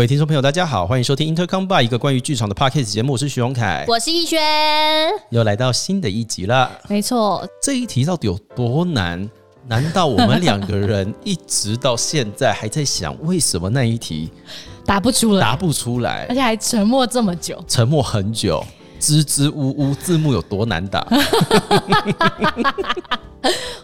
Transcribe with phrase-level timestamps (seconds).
[0.00, 4.40] 各位听众朋友，大家好，欢迎收听 Intercom Bar 一个关于剧场的 podcast 节目，我是徐荣凯，我是逸轩，
[5.28, 6.70] 又来到新的一集了。
[6.88, 9.28] 没错，这一题到底有多难？
[9.66, 14.30] 难道我们两个人一直到现在还在想，为什么那一题
[14.86, 18.64] 答不出来，答不出来，而且还沉默这么久，沉默很久，
[18.98, 21.06] 支支吾吾，字幕有多难打？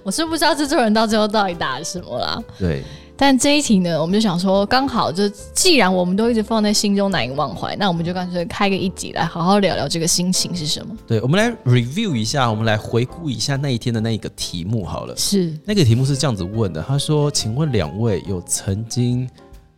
[0.03, 2.43] 我是不知道制作人到最后到底打了什么了。
[2.59, 2.83] 对，
[3.19, 10.95] 但这一题呢，我们就想说，刚好就既然我们都一直放在心中难以忘怀，那我们就干脆开个一集来好好聊聊这个心情是什么。
[11.07, 15.17] 对，我们来 review 一下，我们来回顾一下那一天的那一个题目好了。
[15.17, 19.27] 是那个题目是这样子问的，他说：“请问两位有曾经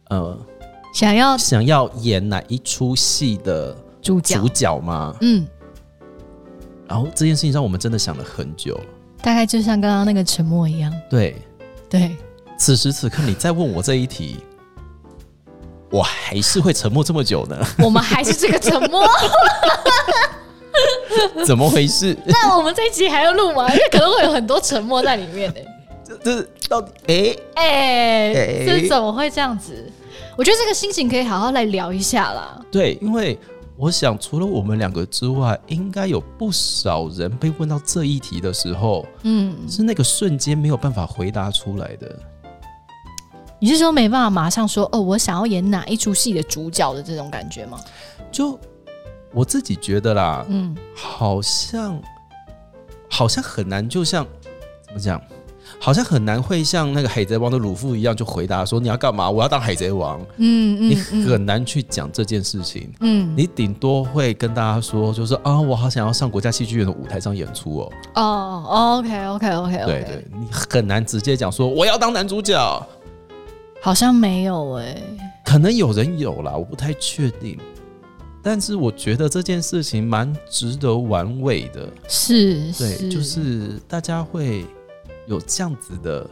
[0.08, 0.36] 呃
[0.92, 5.46] 想要想要演哪一出戏的主角主，角吗？”嗯，
[6.88, 8.80] 然后这件事情让我们真的想了很久。
[9.22, 10.92] 大概就像刚刚那个沉默一样。
[11.08, 11.36] 对，
[11.88, 12.16] 对，
[12.58, 14.38] 此时此刻你再问我这一题，
[15.90, 17.56] 我还是会沉默这么久呢？
[17.78, 19.06] 我们还是这个沉默。
[21.46, 22.16] 怎么回事？
[22.26, 23.68] 那我们这一集还要录吗？
[23.70, 25.60] 因为可能会有很多沉默在里面呢、
[26.04, 27.38] 这这到底？
[27.54, 29.90] 哎、哎、哎这怎么会这样子？
[30.36, 32.60] 我觉得这个心情可以好好来聊一下啦。
[32.70, 33.38] 对，因为
[33.76, 42.16] 我想除了我们两个之外，应该有不少人被问到这一题的时候，嗯，是那个瞬间没有办法回答出来的。
[43.60, 47.78] 你是说没办法马上说哦，我想要演哪一出戏的主角的这种感觉吗？
[48.30, 48.58] 就
[49.32, 52.00] 我自己觉得啦，嗯，好像
[53.08, 54.24] 好像很难，就像
[54.82, 55.20] 怎么讲，
[55.78, 59.28] 好像很难会像那个海贼王的鲁夫一样，就回答说你要干嘛？
[59.28, 60.20] 我要当海贼王。
[60.36, 67.92] 嗯嗯你很难去讲这件事情，嗯你顶多会跟大家说，就是啊，我好想要上国家戏剧院的舞台上演出哦。
[68.14, 72.86] 哦，OK OK OK 对 OK，对，你很难直接讲说我要当男主角。
[73.80, 75.02] 好像没有哎、
[75.44, 77.58] 可能有人有啦，我不太确定。
[78.42, 84.64] 但是我觉得这件事情蛮值得玩味的，是，对，就是大家会
[85.26, 86.28] 有这样子的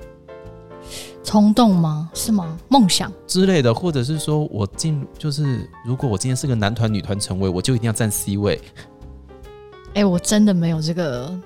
[1.22, 2.08] 冲动吗？
[2.14, 2.56] 是吗？
[2.68, 3.12] 梦想？
[3.26, 8.60] 之类的，或者是说我进，就是如果我今天是个男团、女团成为，我就一定要站 C 位
[9.94, 11.36] 哎、我真的没有这个，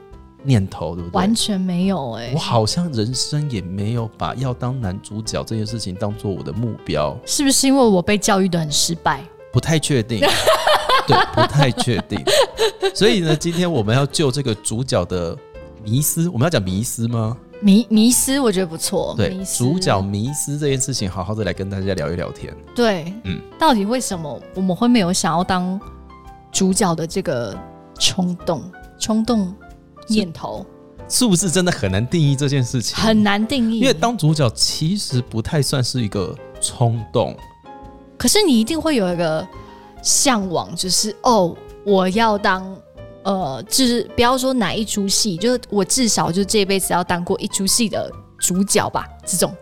[0.42, 1.16] 念头，对不对？
[1.16, 9.22] 完全没有哎、我好像人生也没有把要当男主角这件事情当做我的目标，是不是因为我被教育的很失败？
[9.52, 10.20] 不太确定。
[11.06, 12.22] 对，不太确定。
[12.94, 15.36] 所以呢，今天我们要就这个主角的
[15.82, 17.36] 迷思，我们要讲迷思吗？
[17.62, 19.14] 迷迷失，我觉得不错。
[19.16, 22.54] 对主角迷思这件事情，好好的来跟大家聊一聊天。
[22.74, 25.78] 对，嗯到底为什么我们会没有想要当
[26.52, 27.54] 主角的这个
[27.98, 28.62] 冲动、
[28.98, 29.54] 冲动
[30.10, 30.66] 念头？
[31.08, 32.96] 是不是真的很难定义这件事情？
[32.96, 33.80] 很难定义。
[33.80, 37.36] 因为当主角其实不太算是一个冲动，
[38.16, 39.44] 可是你一定会有一个
[40.02, 42.76] 向往，就是哦，我要当
[43.24, 49.52] 呃，就是不要说哪一出戏，就是我至少就这辈子要当过一出戏的主角吧，这种。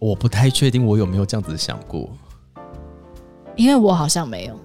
[0.00, 2.10] 我不太确定我有没有这样子想过。
[3.54, 4.58] 因为我好像没有，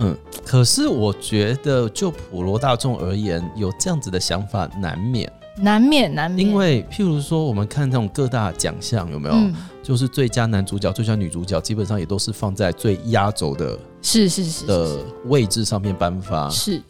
[0.00, 15.04] 嗯，可是我觉得就普罗大众而言，有这样子的想法难免，难免难免，因为譬如说我们看这种各大奖项有没有，嗯，就是最佳男主角、最佳女主角，基本上也都是放在最压轴的是是是的是。
[15.26, 16.48] 位置上面颁发。
[16.48, 16.82] 是，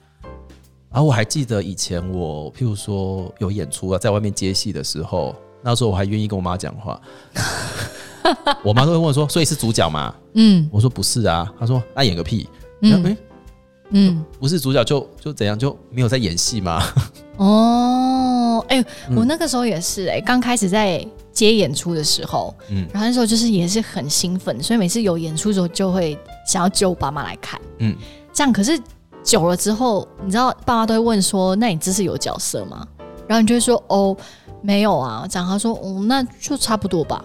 [0.88, 7.00] 然后我还记得以前我譬如说有演出啊，在外面接戏的时候，那时候我还愿意跟我妈讲话，
[8.62, 10.14] 我妈都会问我说：“所以是主角吗？
[10.34, 12.48] 嗯？”我说：“不是啊。”她说：“那演个屁！”
[12.82, 13.16] 嗯嗯，
[13.90, 16.82] 嗯，不是主角就就怎样就没有在演戏吗？
[17.36, 27.96] 哦，哎、嗯我那个时候也是、哎，刚开始在接演出的时候，嗯然后那时候就是也是很兴奋，所以每次有演出的时候就会想要揪我爸妈来看，嗯，
[28.32, 28.78] 这样可是
[29.22, 32.86] 久了之后，你知道爸妈都会问说：“那你这是有角色吗？”
[33.28, 34.16] 然后你就会说：“哦，
[34.62, 37.24] 没有啊。”这样他说：“哦，那就差不多吧。”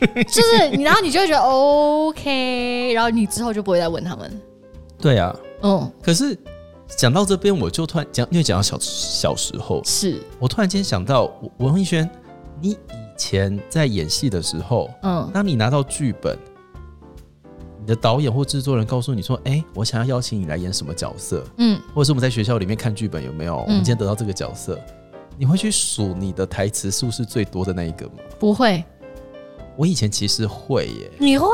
[0.28, 4.40] 就是你，然后你就会觉得 OK，然后你之后就不会再问他们。
[5.00, 6.36] 对啊，嗯，可是
[6.88, 12.08] 讲到这边，我就突然讲，因为讲到小小时候，是，我突然间想到，我王艺轩，
[12.60, 12.78] 你以
[13.16, 15.30] 前在演戏的时候，嗯。
[15.32, 16.36] 当你拿到剧本，
[17.80, 24.78] 你的导演或制作人告诉你说：“哎、我想要邀请你来演什么角色，嗯，或者是我们在学校里面看剧本有没有，我们今天得到这个角色，
[25.38, 28.84] 你会去数你的台词数是最多的那一个吗？”不会，
[29.80, 31.48] 我以前其实会耶，你会。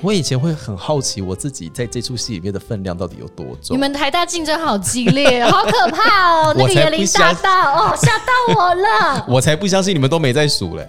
[0.00, 3.74] 我以前会很好奇我自己在这出戏里面的分量到底有多重。
[3.74, 6.54] 你们台大竞争好激烈，好可怕哦！
[6.56, 10.88] 那个园林不相大道哦，吓到我了， 我才不相信你们都没在数嘞！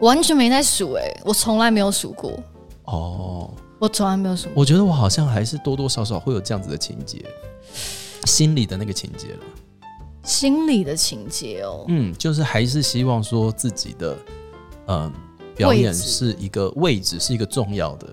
[0.00, 2.38] 完全没在数哎，我从来没有数过。
[2.84, 4.52] 哦，我从来没有数过。
[4.56, 7.24] 我觉得我好像还是多多少少会有这样子的情节，
[8.26, 9.38] 心里的那个情节了。
[10.22, 14.16] 心理的情节哦，嗯，就是还是希望说自己的，
[14.88, 15.10] 嗯、
[15.60, 18.06] 表演是一个位置，是一个重要的。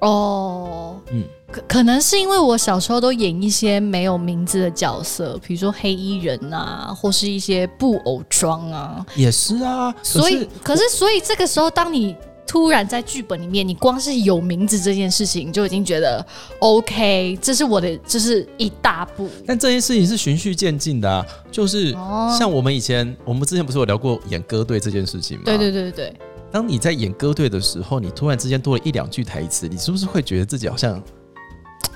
[0.00, 9.94] 哦，嗯，可可能是因为我小时候都演一些没有名字的角色，比如说黑衣人啊，或是一些布偶装啊，也是啊。
[10.02, 16.26] 所以可是所以这个时候，当你突然在剧本里面，你光是有名字这件事情，你就已经觉得
[16.58, 19.28] OK，这是我的，这是一大步。
[19.46, 25.44] 但这件事情是循序渐进的啊，就是哦像我们以前，我们之前不是有聊过演歌队这件事情吗？
[25.44, 26.16] 对对对对对，
[26.52, 31.02] 当你在演歌队的时候，你突然之间多了一两句台词，你是不是会觉得自己好像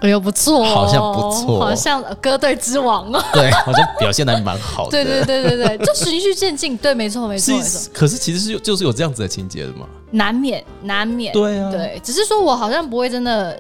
[0.00, 3.23] 哎呦不错、哦，好像不错好像呃歌队之王哦。
[3.32, 4.91] 对，好像表现的还蛮好的？
[5.05, 9.87] 对对对对对，就循序渐进，对，没错没错没错，，可是其实是有就是有这样子的情节的嘛？
[10.11, 11.32] 难免难免。
[11.32, 13.59] 对啊，对，只是说我好像不会真的，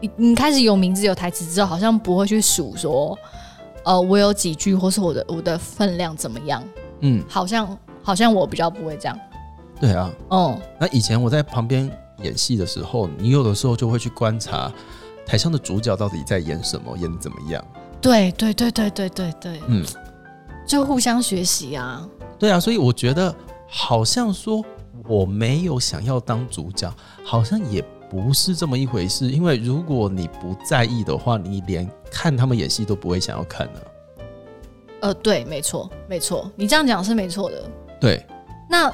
[0.00, 3.18] 你你开始有名字有台词之后，好像不会去数说，
[3.84, 6.62] 呃，我有几句，或是我的我的分量怎么样，
[7.00, 9.18] 嗯，好像好像我比较不会这样。
[9.80, 10.12] 对啊。
[10.28, 11.90] 哦，那以前我在旁边
[12.22, 14.72] 演戏的时候，你有的时候就会去观察
[15.24, 17.64] 台上的主角到底在演什么，演的怎么样。
[18.00, 19.84] 对对对对对对对，嗯，
[20.66, 22.08] 就互相学习啊。
[22.38, 23.34] 对啊，所以我觉得
[23.66, 24.62] 好像说
[25.08, 26.92] 我没有想要当主角，
[27.24, 29.30] 好像也不是这么一回事。
[29.30, 33.86] 因为如果你不在意的话，你连看他们演戏都不会想要看的、
[35.00, 37.62] 呃，对，没错没错，你这样讲是没错的。
[37.98, 38.24] 对
[38.68, 38.92] 那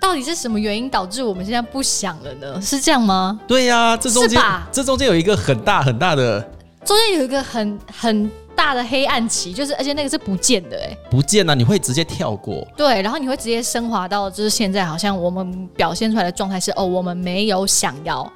[0.00, 2.60] 到底是什么原因导致我们现在不想了呢？
[2.60, 3.38] 是这样吗？
[3.46, 4.40] 对呀、这中间
[4.72, 6.40] 这中间有一个很大很大的
[6.84, 10.96] 中间有一个很很大的黑暗期，就是而且那个是不见的、哎。
[11.10, 12.66] 不见啊，你会直接跳过。
[12.76, 18.30] 对，然后你会直接升华到，就是现在好像我们表现出来的状态是，哦，我们没有想要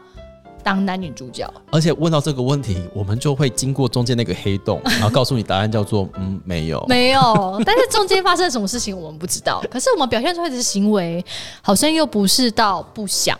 [0.63, 1.53] 当男女主角。
[1.71, 6.85] 而且问到这个问题，我们就会经过中间那个黑洞，然后告诉你答案叫做 嗯没有。
[6.89, 9.63] 没有，但是中间发生了什么事情我们不知道。
[9.71, 11.25] 可是我们表现出来的行为，
[11.61, 13.39] 好像又不是到不想。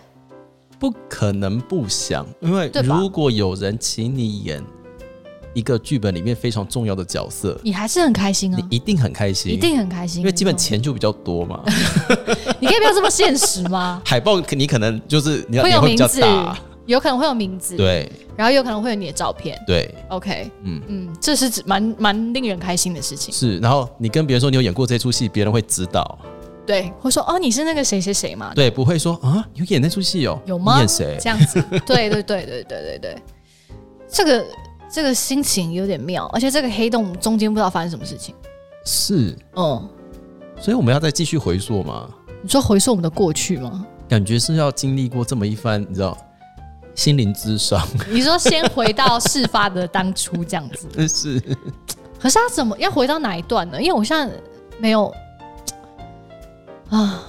[0.79, 4.61] 不可能不想，因为如果有人请你演
[5.55, 11.63] 一个剧本里面非常重要的角色，你还是很开心啊你，一定很开心，一定很开心，因为基本钱就比较多嘛。
[12.59, 14.03] 你可以不要这么现实吗？
[14.05, 19.61] 海报你可能就是你要会有名字大，，有可能会有名字，，对然后有可能会有你的照片。
[19.67, 20.83] 对，OK，嗯。
[20.89, 23.33] 嗯，这是指蛮蛮令人开心的事情。
[23.33, 26.19] 是，然后你跟别人说你有演过这出戏，别人会知道，
[26.67, 28.53] 对，会说哦，你是那个谁谁谁嘛？
[28.55, 31.17] 对，不会说啊有演那出戏哦，有吗你演谁？
[31.21, 33.17] 这样子， 对对对对对对对，
[34.09, 34.47] 这个
[34.91, 38.35] 这个心情有点妙，而且这个黑洞中间不知道发生什么事情。
[38.85, 39.89] 是，嗯，
[40.59, 42.09] 所以我们要再继续回溯嘛，
[42.43, 43.87] 你说回溯我们的过去吗？
[44.09, 46.17] 感觉是要经历过这么一番，你知道，
[46.95, 47.81] 心灵之伤，
[48.11, 51.41] 你说先回到事发的当初这样子，真 是
[52.21, 53.81] 可是他怎么要回到哪一段呢？
[53.81, 54.33] 因为我现在
[54.79, 55.13] 没有
[56.91, 57.23] 啊，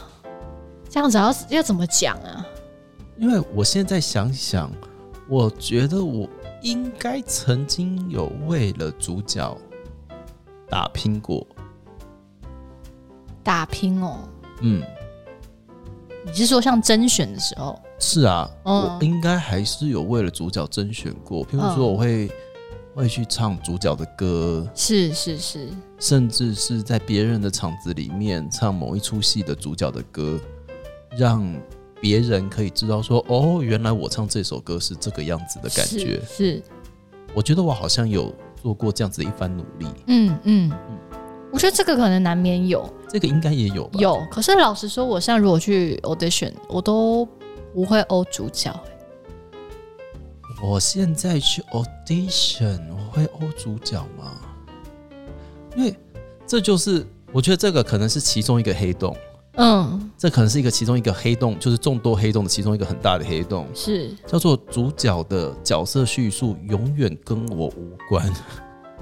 [0.89, 2.45] 这样子要要怎么讲啊？
[3.17, 4.71] 因为我现在想想，
[5.27, 6.27] 我觉得我
[6.61, 9.57] 应该曾经有为了主角
[10.69, 11.45] 打拼过，
[13.43, 14.19] 打拼哦，
[14.61, 14.83] 嗯，
[16.25, 17.79] 你是说像甄选的时候？
[18.03, 18.75] 是啊，嗯。
[18.75, 21.75] 我应该还是有为了主角甄选过，譬如嗯。
[21.75, 22.29] 说我会、
[22.93, 25.69] 会去唱主角的歌，是是是，
[25.99, 30.37] 甚至是在别人的场子里面唱某一出戏的主角的歌，
[31.17, 31.41] 让
[32.01, 36.21] 别人可以知道说，哦，原来我唱这首歌是这个样子的感觉。
[36.27, 36.63] 是是。
[37.33, 38.31] 我觉得我好像有
[38.61, 40.71] 做过这样子的一番努力，嗯嗯，
[41.51, 42.87] 我觉得这个可能难免有。
[43.09, 43.99] 这个应该也有吧？
[43.99, 47.27] 有，可是老实说，我现在如果去 audition，我都
[47.73, 48.73] 不会欧主角。
[50.61, 54.39] 我现在去 audition，我会欧主角吗？
[55.75, 55.93] 因为
[56.47, 59.15] 这就是我觉得这个可能是其中一个黑洞，
[59.55, 68.31] 嗯，这可能是一个其中一个黑洞，就是众多黑洞的其中一个很大的黑洞，是叫做主角的角色叙述永远跟我无关。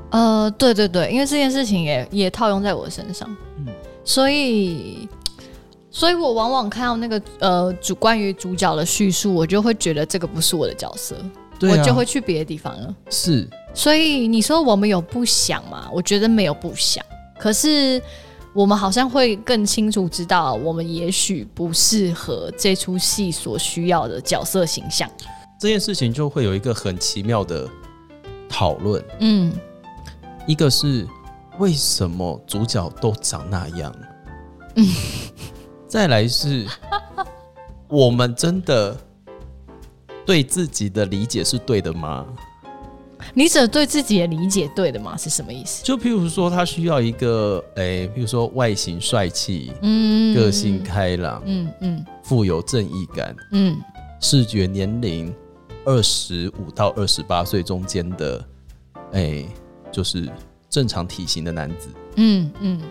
[0.09, 3.67] 呃，对对对，因为这件事情也也套用在我身上，嗯
[4.03, 5.07] 所以，
[5.91, 11.15] 所以我往往看到那个呃主关于主角的叙述，我就会觉得这个不是我的角色，
[11.59, 12.95] 对啊，我就会去别的地方了。
[13.09, 15.89] 是所以你说我们有不想吗？
[15.93, 17.05] 我觉得没有不想，
[17.37, 18.01] 可是
[18.53, 25.09] 我们好像会更清楚知道，我们也许不适合这出戏所需要的角色形象。
[25.59, 27.69] 这件事情就会有一个很奇妙的
[28.49, 29.53] 讨论，嗯，
[30.47, 31.05] 一个是
[31.59, 33.95] 为什么主角都长那样，
[34.75, 34.87] 嗯
[35.91, 36.65] 再来是
[37.89, 38.95] 我们真的
[40.25, 42.25] 对自己的理解是对的吗？
[43.33, 45.17] 你只对自己的理解对的吗？
[45.19, 45.83] 是什么意思？
[45.83, 53.77] 就譬如说，他需要一个，诶、譬如说外形帅气、嗯个性开朗、嗯嗯富有正义感、嗯
[54.21, 55.35] 视觉年龄
[55.83, 58.45] 二十五到二十八岁中间的，
[59.11, 59.45] 诶、
[59.91, 60.25] 就是
[60.69, 62.81] 正常体型的男子，嗯嗯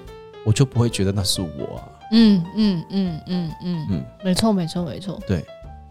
[0.45, 1.89] 我就不会觉得那是我啊。
[2.13, 5.45] 嗯嗯嗯嗯嗯，嗯，没错没错没错，对。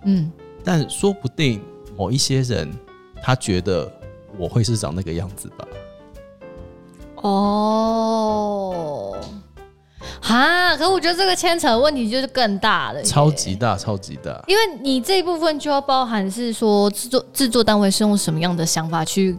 [0.05, 0.31] 嗯
[0.63, 1.61] 但说不定
[1.97, 2.69] 某一些人，
[3.21, 3.91] 他觉得
[4.37, 5.65] 我会是长那个样子吧。
[7.21, 9.17] 哦，
[10.21, 14.41] 哈，可我觉得这个牵扯的问题就是更大了，超级大，超级大。
[14.47, 19.37] 因为你这一部分就要包含是说制作制作单位是用什么样的想法去，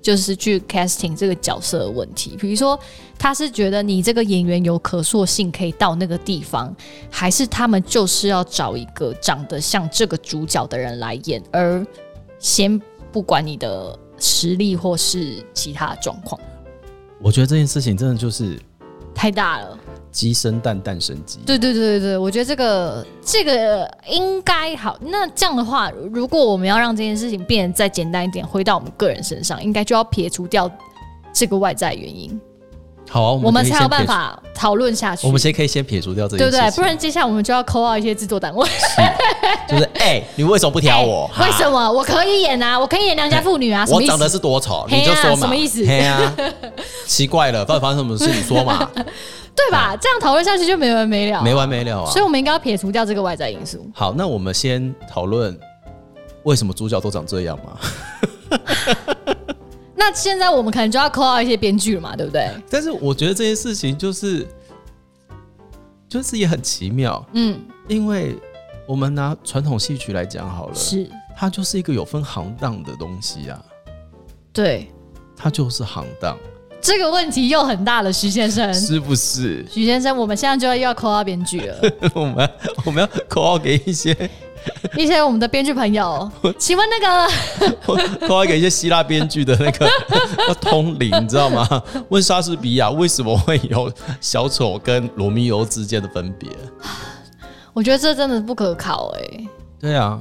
[0.00, 2.36] 就是去 casting 这个角色的问题。
[2.38, 2.78] 比如说，
[3.18, 6.74] 他是觉得你这个演员有可塑性，可以到那个地方，
[7.10, 11.86] 还是他们就是要找一个长得像这个主角的人来演，而
[12.38, 12.80] 先
[13.12, 16.40] 不管你的实力或是其他状况，
[17.20, 18.58] 我觉得这件事情真的就是
[19.14, 19.78] 太大了。
[20.10, 21.38] 鸡生蛋，蛋生鸡。
[21.46, 24.98] 对对对对，我觉得这个这个应该好。
[25.00, 30.70] 那这样的话，如果我们要让这件事情变得再简单一点，回到我们个人身上，应该就要撇除掉
[31.32, 32.40] 这个外在原因，
[33.08, 33.88] 好啊，我们才有。
[33.88, 35.26] 办法讨论下去。
[35.26, 36.70] 我们先可以先撇除掉这些对不对？
[36.72, 38.68] 不然接下来我们就要扣到一些制作单位。
[39.66, 41.30] 就是哎、你为什么不挑我？
[41.34, 42.78] 哎为什么我可以演啊？
[42.78, 43.86] 我可以演良家妇女啊？
[43.88, 45.36] 我长得是多丑，你就说嘛。
[45.36, 46.36] 什么意思嘿啊，
[47.06, 48.28] 奇怪了，到底发生什么事？
[48.30, 48.86] 你说嘛，
[49.56, 49.96] 对吧？
[49.98, 52.22] 这样讨论下去就没完没了，没完没了啊所以。
[52.22, 53.88] 我们应该要撇除掉这个外在因素。
[53.94, 55.58] 好，那我们先讨论
[56.42, 58.58] 为什么主角都长这样嘛？
[59.98, 62.48] 那现在我们可能就要扣到一些编剧了嘛，对不对？
[62.70, 64.46] 但是我觉得这件事情就是，
[66.08, 68.36] 就是也很奇妙，嗯，因为
[68.86, 73.60] 我们拿传统戏曲来讲好了，是它就是一个有分行当的东西啊，
[74.52, 74.88] 对。
[75.40, 76.36] 它就是行当，
[76.80, 78.74] 这个问题又很大了，徐先生。
[78.74, 79.64] 是不是？
[79.70, 81.76] 徐先生，我们现在就要又要扣到编剧了。
[82.12, 82.50] 我们
[82.84, 84.12] 我们要扣号给一些
[84.96, 87.76] 一些我们的编剧朋友，请问那个
[88.26, 89.88] 口号给一些希腊编剧的那个
[90.60, 91.66] 通灵，你知道吗？
[92.08, 96.48] 问莎士比亚为什么会有小丑跟罗密欧之间的分别？
[97.72, 99.46] 我觉得这真的不可靠哎、
[99.78, 100.20] 对啊，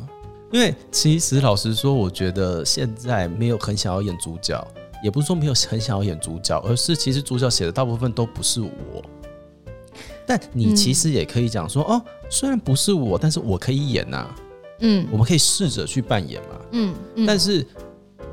[0.51, 4.65] 因为其实老实说，我觉得现在没有很想要演主角，
[5.03, 8.69] 也不是说没有很想要演主角，而是其实主角写的大部分都不是我。
[10.27, 14.27] 但你其实也可以讲说，哦，虽然不是我，但是我可以演呐、
[14.79, 16.49] 嗯我们可以试着去扮演嘛。
[16.71, 17.65] 嗯嗯，但是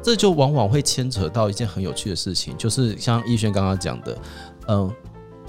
[0.03, 4.19] 这就往往会牵扯到一件很有趣的事情，就是像逸轩刚刚讲的，
[4.69, 4.93] 嗯、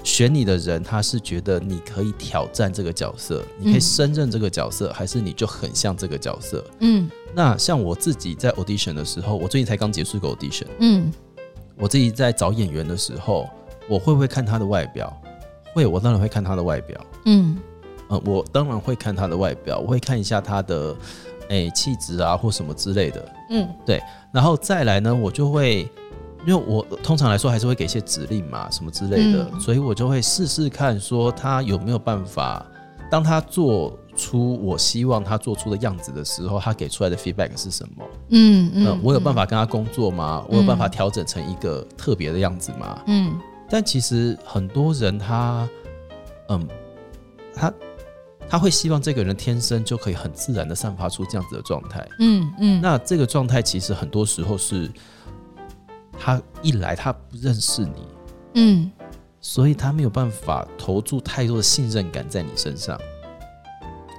[0.02, 6.64] 选你的人他是觉得你可以挑战这个角色，你可以嗯胜任这个角色，还是你就很像这个角色？
[6.80, 11.12] 嗯那像我自己在 audition 的时候，我最近才刚结束一个 audition，嗯
[11.76, 13.46] 我自己在找演员的时候，
[13.86, 15.14] 我会不会看他的外表？
[15.74, 16.98] 会，我当然会看他的外表。
[17.26, 17.58] 嗯
[18.10, 20.94] 嗯，我当然会看他的外表，我会看一下他的
[21.48, 23.32] 诶气质啊或什么之类的。
[23.50, 25.88] 嗯对然后再来呢，我就会，
[26.46, 32.64] 因为我通常来说还是会给一些指令嘛，什么之类的，嗯所以我就会试试看，说他有没有办法，
[33.10, 38.04] 当他做出我希望他做出的样子的时候，他给出来的 feedback 是什么？
[38.30, 40.44] 嗯嗯，我有办法跟他工作吗？
[40.48, 43.02] 我有办法嗯调整成一个特别的样子吗？
[43.06, 45.68] 嗯但其实很多人他，
[46.48, 46.68] 嗯，
[47.54, 47.72] 他
[48.48, 52.06] 他会希望这个人天生就可以很自然的散发出这样子的状态。
[52.20, 52.80] 嗯嗯。
[52.80, 54.90] 那这个状态其实很多时候是，
[56.18, 58.06] 他一来他不认识你，
[58.54, 58.90] 嗯。
[59.38, 63.00] 所以他没有办法投注太多的信任感在你身上，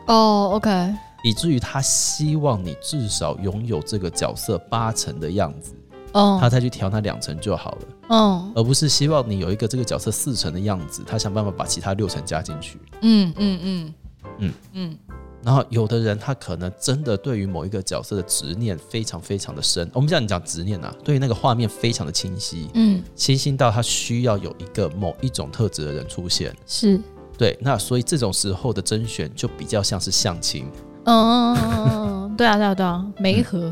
[0.07, 5.75] 哦，OK，以至于他希望你至少拥有这个角色八成的样子，
[6.13, 6.37] 哦。
[6.39, 8.49] 他再去调那两成就好了，哦。
[8.55, 12.79] 而不是希望你有一个这个角色四成的样子，他想办法把其他六成加进去。
[13.01, 13.93] 嗯嗯嗯
[14.39, 14.53] 嗯。
[14.73, 14.97] 嗯。
[15.43, 23.01] 然后有的人他可能真的对于某一个角色的执念非常非常的深，我们讲你讲执念啊，对于那个画面非常的清晰，嗯。
[23.15, 26.53] 清晰到他需要有一个某一种特质的人出现。
[26.65, 26.99] 是，
[27.37, 30.65] 对，那所以这种时候的甄选就比较像是相亲，
[31.05, 31.89] 嗯嗯嗯
[32.25, 33.71] 嗯，对啊对啊对啊，每一盒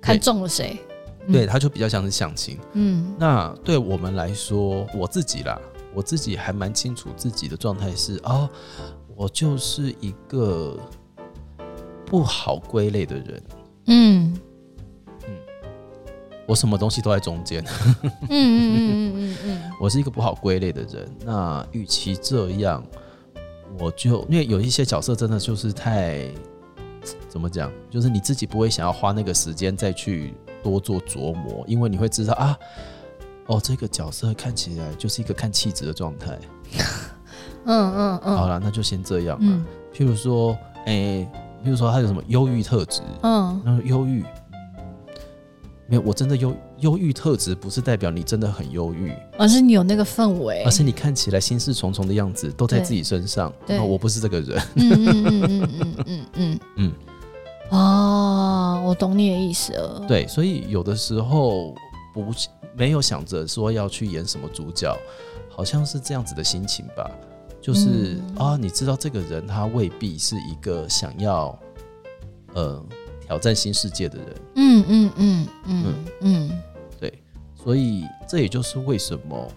[0.00, 0.76] 看中了谁，
[1.26, 1.32] 嗯。
[1.32, 2.58] 对，他就比较像是相亲。
[2.72, 3.14] 嗯。
[3.18, 5.60] 那对我们来说，我自己啦，
[5.94, 8.48] 我自己还蛮清楚自己的状态是哦，
[9.16, 10.78] 我就是一个
[12.04, 13.42] 不好归类的人，
[13.86, 14.38] 嗯
[15.26, 15.34] 嗯
[16.46, 17.64] 我什么东西都在中间。
[18.04, 21.10] 嗯嗯嗯嗯嗯 我是一个不好归类的人。
[21.24, 22.84] 那与其这样，
[23.80, 26.30] 我就因为有一些角色真的就是太
[27.28, 32.56] 怎么讲，就是你自己不会想要花那个时间再去多做琢磨，因为你会知道啊，
[33.46, 36.38] 哦，这个角色看起来就是一个看气质的状态。
[37.66, 39.44] 嗯嗯嗯好了，那就先这样了。
[39.44, 40.56] 嗯譬如说，
[40.86, 41.26] 诶、
[41.64, 44.22] 譬如说他有什么忧郁特质，嗯然后忧郁，
[45.86, 53.50] 没有，我真的忧忧郁特质不是代表你真的很忧郁，而是你有那个氛围而，是你看起来心事重重的样子都在自己身上。
[53.66, 54.62] 对哦我不是这个人。
[54.74, 56.92] 嗯嗯嗯嗯嗯嗯嗯嗯嗯，
[57.70, 61.74] 哦，我懂你的意思了，对，所以有的时候
[62.12, 62.26] 不
[62.76, 64.94] 没有想着说要去演什么主角，
[65.48, 67.10] 好像是这样子的心情吧。
[67.66, 68.36] 就是、嗯。
[68.36, 71.58] 啊，你知道这个人他未必是一个想要
[72.54, 72.80] 呃
[73.26, 76.62] 挑战新世界的人，嗯嗯嗯嗯嗯
[77.00, 77.12] 对，
[77.56, 79.48] 所以这也就是为什么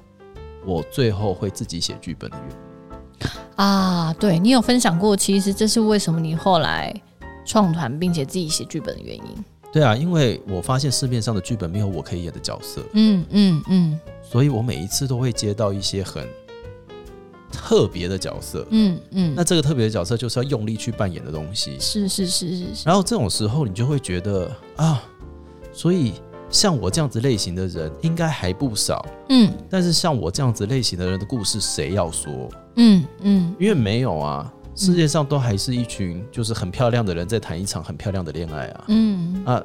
[0.66, 3.30] 我最后会自己写剧本的原因。
[3.58, 6.92] 啊，对你有分享过，其实这是为什么你后来
[7.46, 9.24] 创团并且自己写剧本的原因。
[9.72, 14.00] 对啊，因为我发现市面上的剧本没有我可以演的角色，嗯嗯嗯。
[14.24, 16.28] 所以我每一次都会接到一些很
[17.52, 18.66] 特别的角色。
[18.70, 21.78] 嗯嗯，那这个特别的角色就是要用力去扮演的东西。
[21.80, 25.04] 是是是是是，然后这种时候，你就会觉得啊，
[25.72, 26.14] 所以
[26.50, 32.50] 像我这样子类型的人应该还不少，嗯但是像我这样子类型的人的故事，谁要说？
[32.76, 38.86] 嗯嗯因为没有啊，世界上都还是一群就是很漂亮的人在谈一场很漂亮的恋爱啊。
[38.88, 39.64] 嗯啊，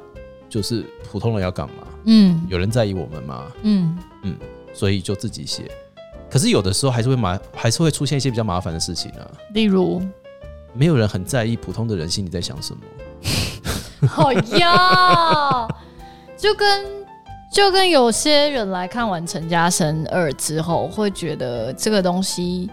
[0.49, 1.87] 就是普通人要干嘛？
[2.05, 3.51] 嗯有人在意我们吗？
[3.63, 3.97] 嗯
[4.73, 5.71] 所以就自己写。
[6.29, 9.25] 可是有的时候还是会麻，还是会出现一些比较麻烦的事情啊。
[9.53, 10.01] 例如，
[10.73, 12.81] 没有人很在意普通的人心里在想什么。
[14.07, 15.67] 好呀，
[16.37, 16.85] 就跟
[17.51, 22.69] 就跟有些人来看完《陈家生二》之后，会觉得这个东西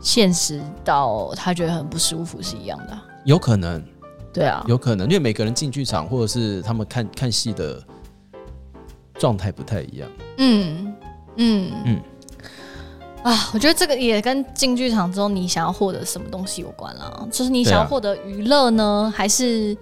[0.00, 3.04] 现实到他觉得很不舒服是一样的啊。
[3.24, 3.84] 有可能，
[4.32, 7.82] 对啊，有可能，因为每个人进剧场或者是他们看看戏的
[9.18, 10.08] 状态不太一样。
[10.38, 10.94] 嗯
[11.36, 12.02] 嗯嗯嗯。
[13.26, 17.26] 啊，我觉得这个也跟进剧场之后你想要获得什么东西有关啦。
[17.28, 19.76] 就是你想要获得娱乐呢，还是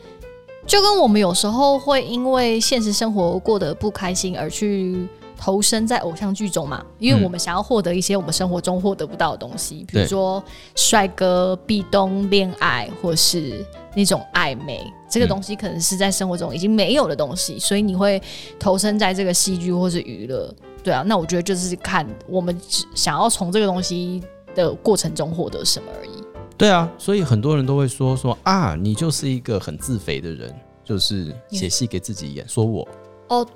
[0.67, 6.83] 就跟我们有时候会因为现实生活过得不开心而去投身在偶像剧中嘛？
[6.99, 10.43] 因为嗯我们想要获得一些我们生活中获得不到的东西，比如说
[10.75, 13.63] 帅哥、壁咚、恋爱，或是
[13.95, 14.91] 那种暧昧。
[15.11, 18.23] 这个嗯东西可能是在生活中已经没有的东西，所以你会
[18.59, 20.51] 投身在这个戏剧或是娱乐。
[20.85, 22.57] 对啊，那我觉得就是看我们
[22.95, 24.23] 想要从这个东西
[24.55, 26.11] 的过程中获得什么而已。
[26.57, 32.87] 对啊，所以很多人都会说说啊，你就是一个很自肥的人，就是写戏给自己演，说我
[33.29, 33.47] 哦，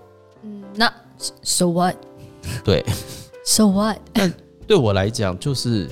[0.43, 0.93] 嗯，那
[1.43, 1.95] so what？
[2.65, 2.85] 对，
[3.45, 3.99] So what？
[4.67, 5.89] 对我来讲就是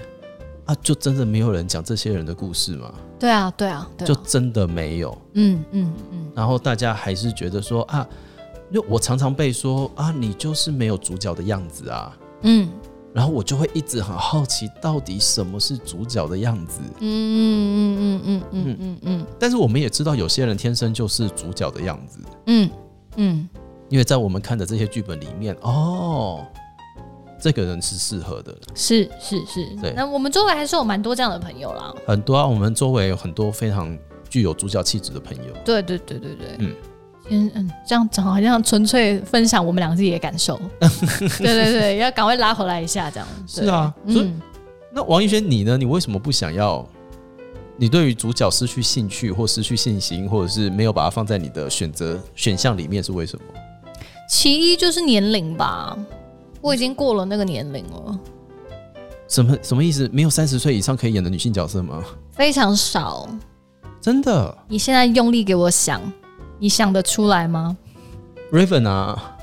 [0.65, 2.93] 啊，就真的没有人讲这些人的故事吗？
[3.19, 5.17] 对啊，对啊，对啊，就真的没有。
[5.35, 8.07] 嗯嗯嗯，然后大家还是觉得说啊，
[8.71, 12.17] 因为我常常被说啊，你就是没有主角的样子啊。
[12.43, 12.69] 嗯
[13.13, 16.81] 然后我就会一直很好奇，到底什么是主角的样子？
[17.01, 22.71] 嗯嗯嗯嗯嗯嗯嗯但是我们也知道，有些人天生就是主角的样子，嗯
[23.17, 23.49] 嗯
[23.89, 26.45] 因为在我们看的这些剧本里面，哦，
[27.41, 28.55] 这个人是适合的。
[28.75, 31.95] 是是是，对那我们周围还是有蛮多这样的朋友啦。
[32.07, 33.97] 很多啊，我们周围有很多非常
[34.29, 35.55] 具有主角气质的朋友。
[35.65, 36.75] 对对对对对，嗯
[37.29, 40.61] 嗯嗯，这样讲好像纯粹分享我们两个自己的感受。
[40.81, 43.29] 对对对，要赶快拉回来一下，这样。
[43.55, 44.41] 对是啊嗯，
[44.93, 45.77] 那王一轩，你呢？
[45.77, 46.87] 你为什么不想要？
[47.79, 53.45] 你对于主角失去兴趣，或失去信心，或者是没有把它放在你的选择选项里面，是为什么？
[54.29, 55.97] 其一就是年龄吧，
[56.61, 58.19] 我已经过了那个年龄了，
[59.29, 60.09] 什么什么意思？
[60.13, 62.03] 没有三十岁以上可以演的女性角色吗？
[62.33, 63.29] 非常少。
[64.01, 66.01] 真的你现在用力给我想，
[66.59, 67.77] 你想得出来吗
[68.53, 69.37] ，Raven 啊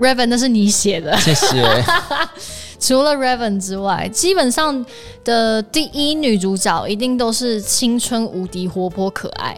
[0.00, 1.84] ，？Raven 那是你写的，谢谢。
[2.80, 4.84] 除了 Raven 之外，基本上
[5.24, 9.56] 的第一女主角一定都是青春无敌、活泼可爱。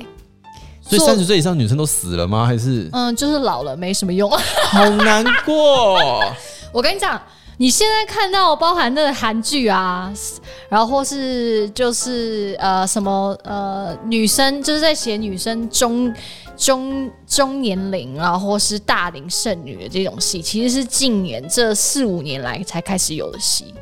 [0.81, 2.47] 所以三十岁以上女生都死了吗？
[2.47, 4.31] 还是嗯，就是老了没什么用。
[4.71, 6.23] 好难过？
[6.73, 7.21] 我跟你讲，
[7.57, 10.13] 你现在看到包含那个韩剧啊，
[10.69, 16.15] 然后或是就是呃什么呃女生就是在写女生中
[16.57, 23.75] 中中年龄，啊或是大龄剩女的这种戏，其实是近年这四五年来才开始有的戏。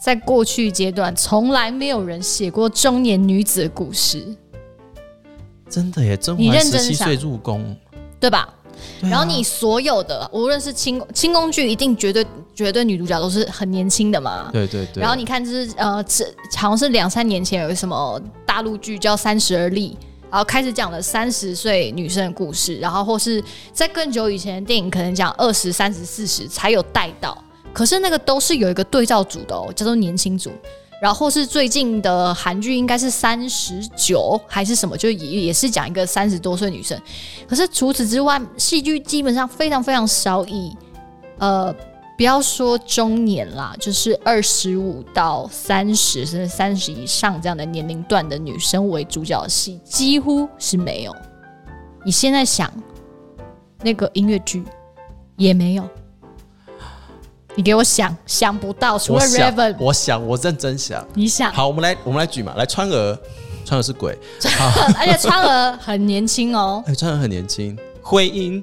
[0.00, 4.24] 在过去阶段，从来没有人写过中年女子的故事，
[5.68, 7.76] 真的耶，甄你嬛认真想十七岁入宫，
[8.20, 8.48] 对吧？
[9.02, 14.50] 然后你所有的，无论是清清宫剧，一定绝对绝对女主角都是很年轻的嘛。
[14.52, 16.24] 对对对，然后你看，就是呃，这
[16.56, 19.90] 好像是两三年前有个什么大陆剧叫《三十而立》，
[20.30, 27.36] 然后开始讲了三十岁女生的故事，然后或是在更久以前的电影，可能讲二十三十四十才有带到，
[27.72, 30.50] 可是那个都是有一个对照组的哦，叫做年轻组。
[31.00, 37.00] 然后是最近的韩剧，应该是三十九还是什么，就也也是讲一个三十多岁女生。
[37.46, 40.76] 可是除此之外，戏剧基本上非常非常少以
[41.38, 41.72] 呃，
[42.18, 51.14] 不要说中年啦，就是二十五到三十甚至三十以上这样的年龄段的女生为主角的戏，几乎是没有。
[52.04, 52.68] 你现在想
[53.82, 54.64] 那个音乐剧
[55.36, 55.88] 也没有。
[57.54, 61.06] 你给我想想不到，除了 Raven，，我想，我认真想。
[61.14, 63.16] 你想，好，我们来，我们来举嘛，来川娥，
[63.64, 64.18] 川娥是鬼，
[64.98, 68.60] 而且川娥很年轻哦， 哎，川娥很年轻，徽因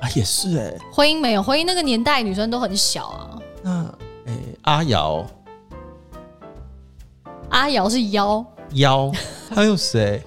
[0.00, 3.38] 啊也是哎，婚姻没有，婚姻那个年代女生都很小啊。
[3.62, 3.94] 那
[4.26, 4.32] 哎
[4.62, 5.26] 阿瑶。
[7.50, 9.10] 阿瑶是妖，妖，
[9.48, 10.22] 还有谁？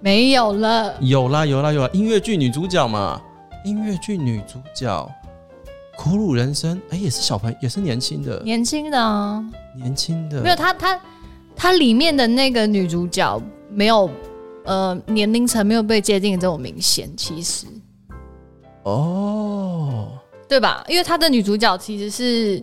[0.00, 0.96] 没有了。
[1.00, 3.20] 有啦有啦有啦，音乐剧女主角嘛，
[3.62, 5.08] 音乐剧女主角，
[5.98, 9.44] 苦鲁人生，哎也是小朋友，也是年轻的，年轻的啊，
[9.76, 11.00] 年轻的，没有她，她
[11.54, 14.10] 她里面的那个女主角没有
[14.64, 17.66] 呃年龄层没有被界定的这么明显，其实
[18.84, 20.08] 哦，
[20.48, 20.84] 对吧？
[20.88, 22.62] 因为她的女主角其实是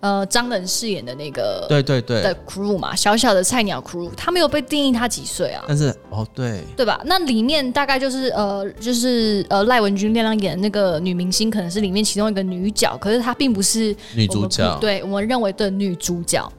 [0.00, 5.64] 呃张冷饰演的那个对对对，的 crew 嘛，小小的菜鸟 crew，她没有被定义她几岁啊。
[5.68, 7.00] 但是哦对，对吧？
[7.04, 16.50] 那里面大概就是呃，就是呃，赖文君亮亮演的那个女明星，可能是里面其中一个女角，可是她并不是女主角，对我们认为的女主角。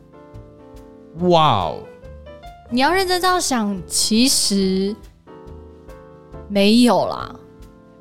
[1.20, 1.80] 哇哦，
[2.70, 4.96] 你要认真这样想，其实
[6.48, 7.36] 没有啦。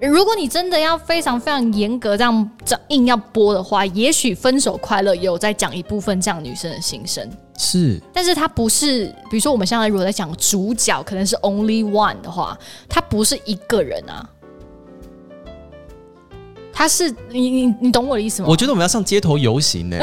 [0.09, 8.01] 如果你真的要非常非常严格这样这硬要播的话，也许《分手快乐》有在讲一部分这样女生的心声，是。
[8.13, 12.59] 但是它不是，比如说我们现在如果在讲主角可能是 only one 的话，
[12.89, 14.27] 它不是一个人啊，
[16.73, 18.49] 他是你你你懂我的意思吗？
[18.49, 19.97] 我觉得我们要上街头游行呢。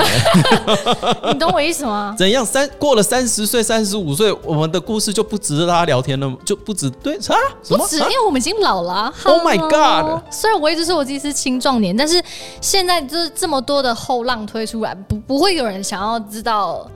[1.31, 2.13] 你懂我意思吗？
[2.17, 2.45] 怎样？
[2.45, 6.37] 三过了三十岁、三十五岁，我们的故事就不值得大家聊天了吗？
[6.45, 7.35] 就不值对啊？
[7.67, 12.21] 不止，因啊为我们已经老了啊、Oh my God 虽然我一直说我自己是青壮年，但是
[12.61, 16.89] 现在就是这么多的后浪推出来，不不会有人想要知道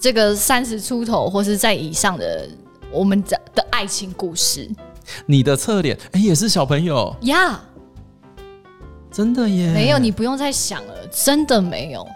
[0.00, 2.48] 这个三十出头或是在以上的
[2.90, 4.68] 我们的的爱情故事
[5.26, 7.60] 你的侧脸，哎、也是小朋友，呀。
[9.12, 9.72] 真的耶！
[9.72, 12.06] 没有，你不用再想了，真的没有。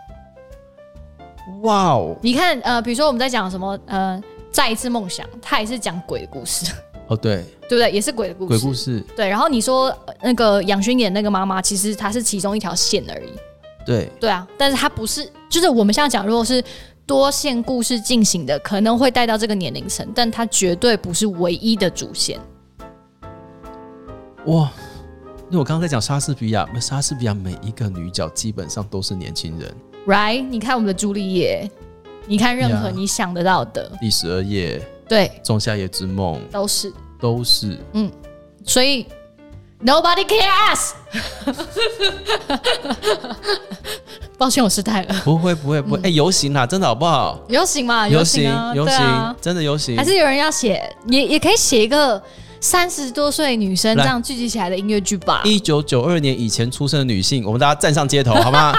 [1.63, 4.21] 哇哦，你看，呃，比如说我们在讲什么，呃，
[4.53, 6.73] 再一次梦想，它也是讲鬼的故事，
[7.09, 7.91] 哦对， 对不对？
[7.91, 8.49] 也是鬼的故事。
[8.49, 13.33] 鬼故事，对，然后你说呃那个杨勋演那个妈妈，其实她是其中一条线而已。
[13.85, 16.63] 对，对啊，但是她不是，就是我们现在讲，如果是
[17.07, 22.41] 多线故事进行的，可能会带到这个年龄层，但它绝对不是唯一的主线。
[24.47, 24.71] 哇！
[25.51, 29.75] 因为我刚刚在讲莎士比亚，莎士比亚每一个女角基本上都是年轻人。
[30.07, 30.47] Right？
[30.47, 31.71] 你看我们的朱丽叶，
[32.27, 36.93] 你看任何你想得到的第十二夜，对，《仲夏夜之梦》都是。
[37.21, 38.13] 都是嗯
[38.67, 39.07] 所以
[39.83, 40.91] nobody cares。
[44.37, 45.15] 抱歉，我失态了。
[45.25, 47.41] 不会不会不会，哎、游行啦，真的好不好？
[47.49, 52.21] 游行嘛，游行啊，游行、啊，真的游行，还是有人要写，也也可以写一个
[52.65, 55.43] 三十多岁女生这来样聚集起来的音乐剧吧。
[55.45, 58.75] 一九九二年以前出生的女性，我们大家站上街头，好吗？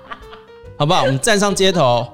[0.78, 1.02] 好不好？
[1.02, 2.10] 我们站上街头，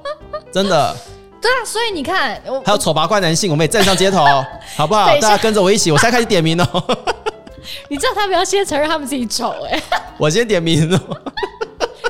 [0.53, 0.97] 真的。
[1.41, 4.25] 对啊，所以你看，我还有丑八怪男性，我们也站上街头，
[4.75, 6.97] 好不好大家跟着我一起，我现在开始点名哦。
[7.89, 9.81] 你知道他们要先承认他们自己丑哎、
[10.19, 11.01] 我先点名哦。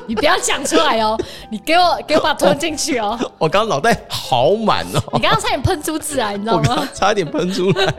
[0.06, 1.18] 你不要讲出来哦，
[1.50, 3.18] 你给我给我把它吞进去哦。
[3.36, 6.88] 我刚刚脑袋好满哦，你刚刚差点喷出字来，你知道吗刚？
[6.94, 7.94] 差点喷出来。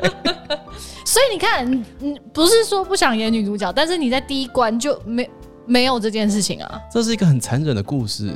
[1.18, 5.28] 所以你看，你你不是说不想演女主角，但是你在第一关就没
[5.66, 6.80] 没有这件事情啊。
[6.92, 8.32] 这是一个很残忍的故事。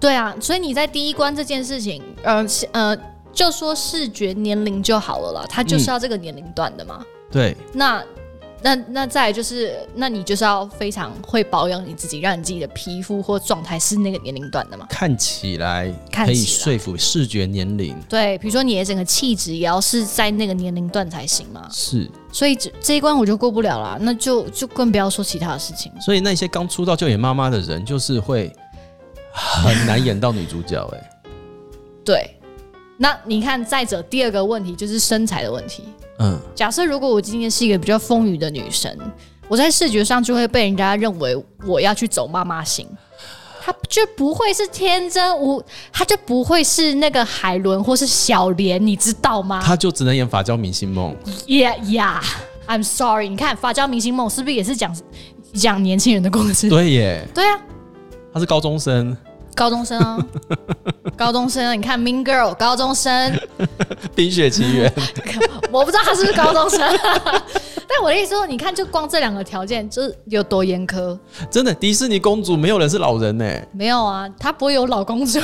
[0.00, 2.96] 对啊，所以你在第一关这件事情，呃是呃，
[3.32, 7.04] 就说视觉年龄就好了啦，他就是要这个年龄段的嘛。
[7.30, 8.04] 对，那
[8.64, 14.86] 那那再就是，那你就是要非常会保养你自己，让你自己的皮肤或状态是那个年龄段的嘛。
[14.88, 21.68] 看起来可以说服视觉年龄对，比如说你的整个气质也要是在那个年龄段才行嘛。
[21.70, 25.92] 是，所以这这一关我就过不了啦，那就就更不要说其他的事情。
[26.00, 28.50] 所以那些刚出道就演妈妈的人，就是会
[29.30, 30.82] 很难演到女主角。
[30.94, 31.10] 哎，
[32.02, 32.40] 对，
[32.96, 35.84] 那你看，再者第二个问题就是身材的问题。
[36.18, 38.96] 嗯，假设如果我今天是一个比较丰腴的女生，
[39.48, 42.88] 我在视觉上就会被人家认为我要去走妈妈型。
[43.66, 51.16] 她就不会是天真无，她就不会是那个海伦或是小莲，你知道吗她就只能演《法教明星梦》。
[51.46, 53.26] ？Yeah yeah，I'm sorry。
[53.26, 54.94] 你看《法教明星梦》是不是也是讲
[55.54, 56.68] 讲年轻人的故事？
[56.68, 57.58] 对耶，对啊，
[58.34, 59.16] 她是高中生，
[59.54, 60.18] 高中生啊，
[61.16, 63.12] 高中生啊，你看《Mean Girl》高中生，
[64.14, 64.90] 《冰雪奇缘》
[65.70, 66.80] 我不知道他是不是高中生，
[67.86, 71.16] 但我的意思说，你看，就光这两个条件，就是有多严苛？
[71.50, 73.44] 真的，迪士尼公主没有人是老人呢。
[73.72, 75.38] 没有啊，她不会有老公主。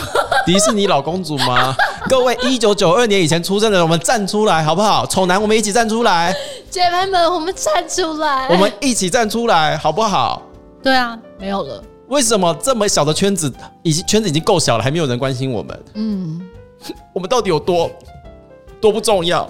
[0.44, 1.75] 迪士尼老公主吗？
[2.09, 5.07] 各位，一九九二年以前出生的人，我们站出来好不好？
[5.07, 6.35] 丑男，我们一起站出来，
[6.68, 8.49] 姐妹们，我们站出来！
[8.49, 10.42] 我们一起站出来，好不好？
[10.83, 11.83] 对啊，没有了。
[12.11, 15.85] 为什么这么小的圈子，已经圈子已经够小了，还没有人关心我们？
[15.94, 16.40] 嗯，
[17.12, 17.88] 我们到底有多
[18.81, 19.49] 多不重要？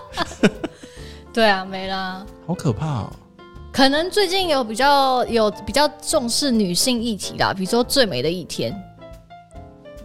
[1.32, 2.24] 对啊，没啦。
[2.46, 3.12] 好可怕哦！
[3.72, 8.72] 可能最近有比较有比较重视女性议题啦，比如说《最美的一天》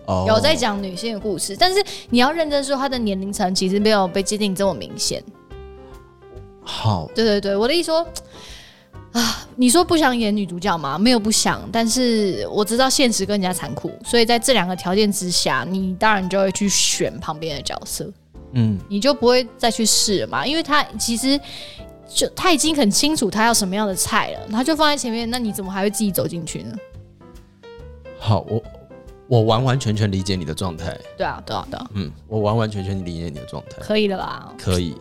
[0.06, 5.22] 哦有在讲女性的故事，但是你要认真说，她的年龄层其实没有被界定这么明显。
[6.64, 8.08] 好，对对对，我的意思说
[9.16, 10.98] 啊，你说不想演女主角吗？
[10.98, 18.12] 没有不想，但是我知道现实更加残酷，所以在这两个条件之下，你当然就会去选旁边的角色，
[18.52, 21.40] 嗯，你就不会再去试了嘛，因为他其实
[22.14, 26.76] 就他已经很清楚他要什么样的菜了，他就放在前面，那你怎么还会自己走进去呢？
[28.20, 28.64] 好，我
[29.30, 30.94] 我完完全全理解你的状态。
[31.18, 33.78] 对啊，对啊，对啊，嗯，我完完全全理解你的状态。
[33.80, 34.54] 可以了吧？
[34.58, 34.94] 可以，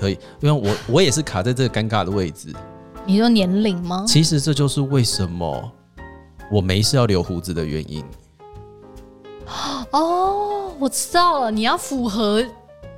[0.00, 2.52] 可以，因为我我也是卡在这个尴尬的位置。
[3.04, 4.04] 你说年龄吗？
[4.06, 5.70] 其实这就是为什么
[6.50, 8.04] 我没事要留胡子的原因。
[9.90, 12.42] 哦，我知道了，你要符合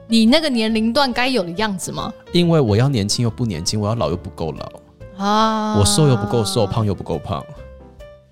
[0.07, 2.13] 你那个年龄段该有的样子吗？
[2.33, 7.45] 因为我要年轻又不年轻，我要老又不够老，啊，我瘦又不够瘦，胖又不够胖，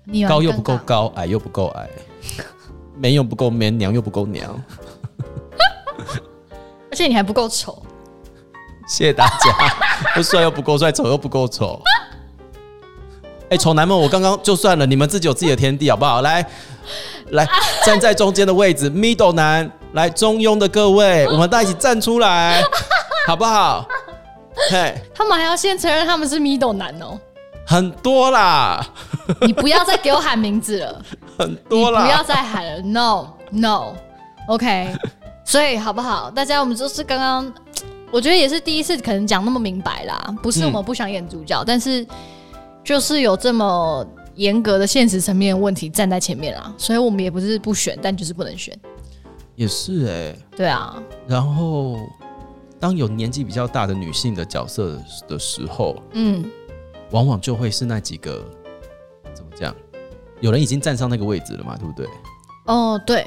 [0.05, 1.89] 你高又不够高，矮又不够矮，
[2.95, 4.63] man 又不够 man，娘又不够娘。
[6.91, 7.81] 而且你还不够丑。
[8.87, 9.55] 谢谢大家，
[10.15, 11.81] 不帅又不够帅，丑又不够丑。
[13.49, 16.21] 哎、丑男们，我刚刚就算了，你们自己有自己的天地，好不好？
[16.21, 16.43] 来，
[17.31, 17.47] 来，
[17.85, 22.63] 站在中间的位置，middle 男，来中庸的各位，我们大家一起站出来，
[23.27, 23.85] 好不好？
[24.71, 27.19] 嘿，他们还要先承认他们是 middle 男哦，
[27.67, 28.83] 很多啦，
[29.41, 31.01] 你不要再给我喊名字了，
[31.37, 32.23] 很多啦不要。
[32.23, 34.95] 再喊了，no no，OK，、
[35.45, 36.31] 所以好不好？
[36.31, 37.53] 大家我们就是刚刚，
[38.13, 42.05] 我觉得也是第一次可能讲那么明白啦，不是我们不想演主角，但是
[42.83, 48.79] 就是有这么严格的现实层面的问题站在前面啦，所以我们也不是不选，但就是不能选，
[49.55, 51.97] 也是哎、对啊，然后
[52.79, 56.45] 当有年纪比较大的女性的角色的时候，嗯，
[57.09, 58.47] 往往就会是那几个
[59.33, 59.75] 怎么讲？
[60.39, 62.07] 有人已经站上那个位置了嘛，对不对？
[62.65, 63.25] 哦，对，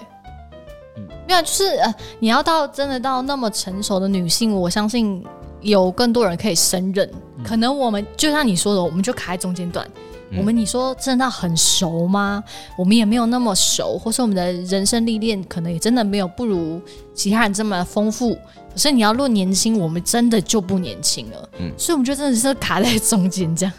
[0.96, 5.24] 嗯没有，就是呃，你要到真的到那么成熟的女性，我相信
[5.60, 7.10] 有更多人可以胜任。
[7.44, 9.86] 可能我们就像你说的，我们就卡在中间段。
[10.30, 12.42] 嗯我们你说真的到很熟吗？
[12.76, 16.80] 我们也没有那么熟，或是我们的人生历练可能也真的没有不如
[17.14, 18.34] 其他人这么丰富。
[18.72, 21.48] 可是你要论年轻，我们真的就不年轻了。
[21.60, 23.72] 嗯所以我们就真的是卡在中间这样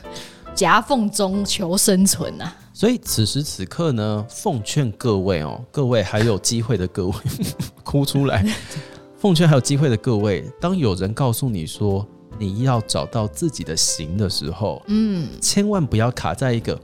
[0.56, 2.56] 夹缝中求生存啊。
[2.78, 7.14] 所以此时此刻呢，奉劝各位哦，各位还有机会的各位，
[7.84, 8.46] 哭出来。
[9.18, 12.06] 奉劝还有机会的各位，当有人告诉你说
[12.38, 16.80] 你要找到自己的型的时候，嗯，千万不要卡在一个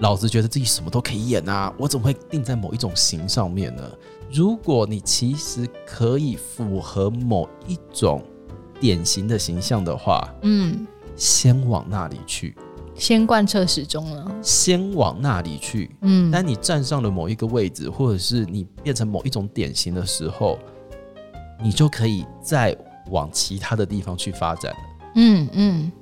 [0.00, 3.88] 老子觉得自己什么都可以演啊，我怎么会定在某一种型上面呢？
[4.28, 8.20] 如果你其实可以符合某一种
[8.80, 12.56] 典型的形象的话，嗯，先往那里去，
[12.94, 14.30] 先贯彻始终了。
[14.42, 15.90] 先往那里去。
[16.02, 20.58] 嗯，当你站上了某一个位置，或者是你变成某一种典型的时候，
[21.62, 22.76] 你就可以再
[23.10, 24.78] 往其他的地方去发展了。
[25.16, 25.92] 嗯嗯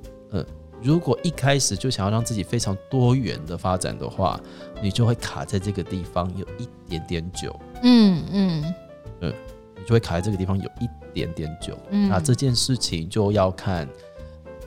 [0.83, 4.39] 如果一开始就想要让自己非常多元的发展的话，
[4.81, 8.73] 你就会卡在这个地方有一点点久，嗯嗯
[9.77, 11.77] 你就会卡在这个地方有一点点久。
[11.91, 13.87] 嗯那这件事情就要看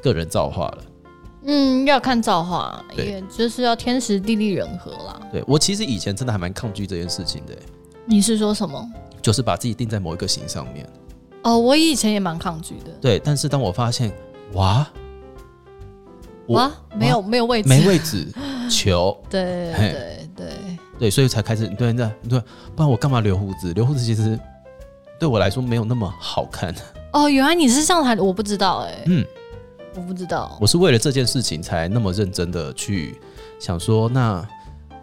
[0.01, 0.85] 个人造化了。
[1.47, 5.21] 嗯，要看造化，也就是要天时地利人和啦。
[5.31, 7.55] 对我其实以前真的还蛮抗拒这件事情的，
[8.07, 8.91] 你是说什么？
[9.21, 10.87] 就是把自己定在某一个型上面。
[11.43, 12.91] 哦，我以前也蛮抗拒的。
[13.01, 14.11] 对，但是当我发现，
[14.55, 14.87] 哇，
[16.49, 18.27] 哇，没有没有位置，没位置，
[18.71, 20.49] 球， 对嘿对对，
[20.99, 22.39] 对，所以才开始对那对，
[22.75, 23.73] 不然我干嘛留胡子？
[23.75, 24.39] 留胡子其实
[25.19, 26.75] 对我来说没有那么好看。
[27.13, 29.25] 哦，原来你是上台的，我不知道哎、嗯，
[29.97, 30.57] 我不知道。
[30.61, 33.21] 我是为了这件事情才那么认真的去
[33.59, 34.47] 想说，那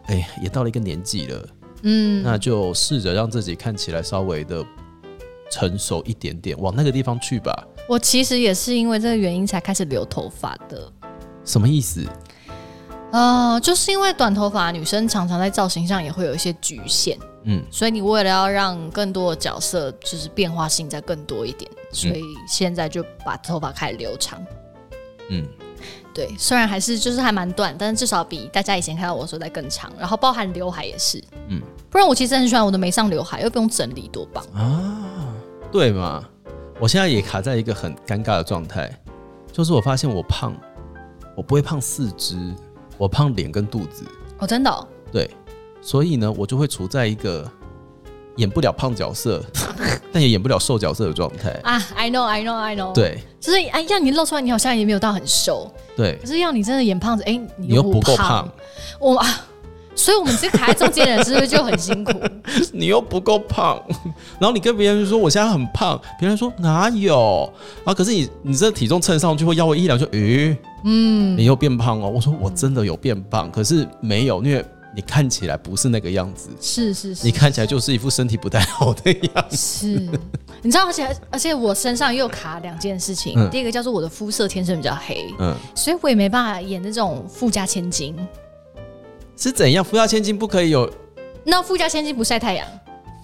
[0.05, 1.47] 哎，也到了一个年纪了，
[1.83, 4.65] 嗯，那就试着让自己看起来稍微的
[5.49, 7.67] 成熟一点点，往那个地方去吧。
[7.87, 10.91] 我其实也是因为这个原因才开始留头发的。
[11.43, 12.05] 什么意思？
[13.11, 24.41] 呃，就是因为短头发女生常常在造型上也会有一些局限，嗯，所以你为了要让更多的角色就是变化性再更多一点，所以现在就把头发开始留长。
[25.31, 25.47] 嗯，
[26.13, 34.45] 对，虽然还是就是还蛮短，但是至少比大家以前看到我的时候在更长，然后包含刘海也是，嗯，不然我其实很喜欢我的眉上刘海，又不用整理，多棒！
[34.53, 35.33] 啊，
[35.71, 36.23] 对嘛？
[36.79, 38.91] 我现在也卡在一个很尴尬的状态，
[39.51, 40.53] 就是我发现我胖，
[41.35, 42.35] 我不会胖四肢，
[42.97, 44.03] 我胖脸跟肚子，
[44.39, 45.29] 哦，真的哦、对，
[45.81, 47.49] 所以呢，我就会处在一个
[48.35, 49.41] 演不了胖角色，
[50.11, 51.49] 但也演不了瘦角色的状态。
[51.63, 53.19] 啊，I know, I know, I know，，对。
[53.39, 56.17] 就是哎，让你露出来，你好像也没有到很瘦，对。
[56.21, 58.47] 可，是要你真的演胖子，哎，你你又不不够胖，
[58.99, 59.27] 我啊，
[59.95, 62.13] 所以我们这卡在中间的人是不是就很辛苦？
[62.71, 63.81] 你又不够胖，
[64.39, 67.51] 然后你跟别人说我现在很胖，别人说哪有？
[67.83, 72.07] 啊可是你你这体重称上去会腰围一量就，诶，嗯，你又变胖哦。
[72.07, 74.63] 我说我真的有变胖，可是没有，因为
[74.93, 79.55] 你看起来不是那个样子，是是是，你看起来就是一副身体不太好的样子。
[79.55, 79.87] 是，
[80.61, 83.49] 你知道，而且而且我身上又卡两件事情，嗯。
[83.49, 88.15] 第一个叫做我的肤色天生比较黑，嗯，所以我也没办法演那种富家千金。
[89.37, 89.83] 是怎样？
[89.83, 90.91] 富家千金不可以有
[91.43, 92.67] 那富家千金不晒太阳，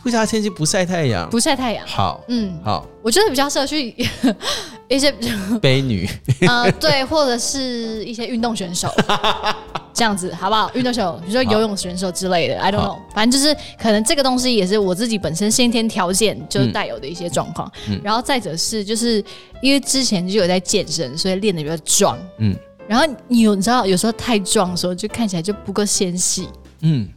[0.03, 1.29] 富家千金不晒太阳。
[1.29, 3.95] 不晒太阳，好，嗯，好，我觉得比较适合去
[4.87, 5.11] 一些
[5.61, 6.07] 悲女。
[6.47, 8.89] 呃对，或者是一些运动选手。
[9.93, 10.69] 这样子好不好？
[10.75, 17.69] 运动选手，比如说游泳选手之类的，I don't know，反正就是可能这个东西也是我自己本身先天条件就带有的一些状况。
[17.89, 19.23] 嗯然后再者是就是
[19.59, 22.17] 因为之前就有在健身，所以练的比较壮。
[22.37, 22.55] 嗯
[22.87, 26.47] 然后你有你知道有时候太壮的时候，就看起来就不够纤细，
[26.81, 27.09] 嗯，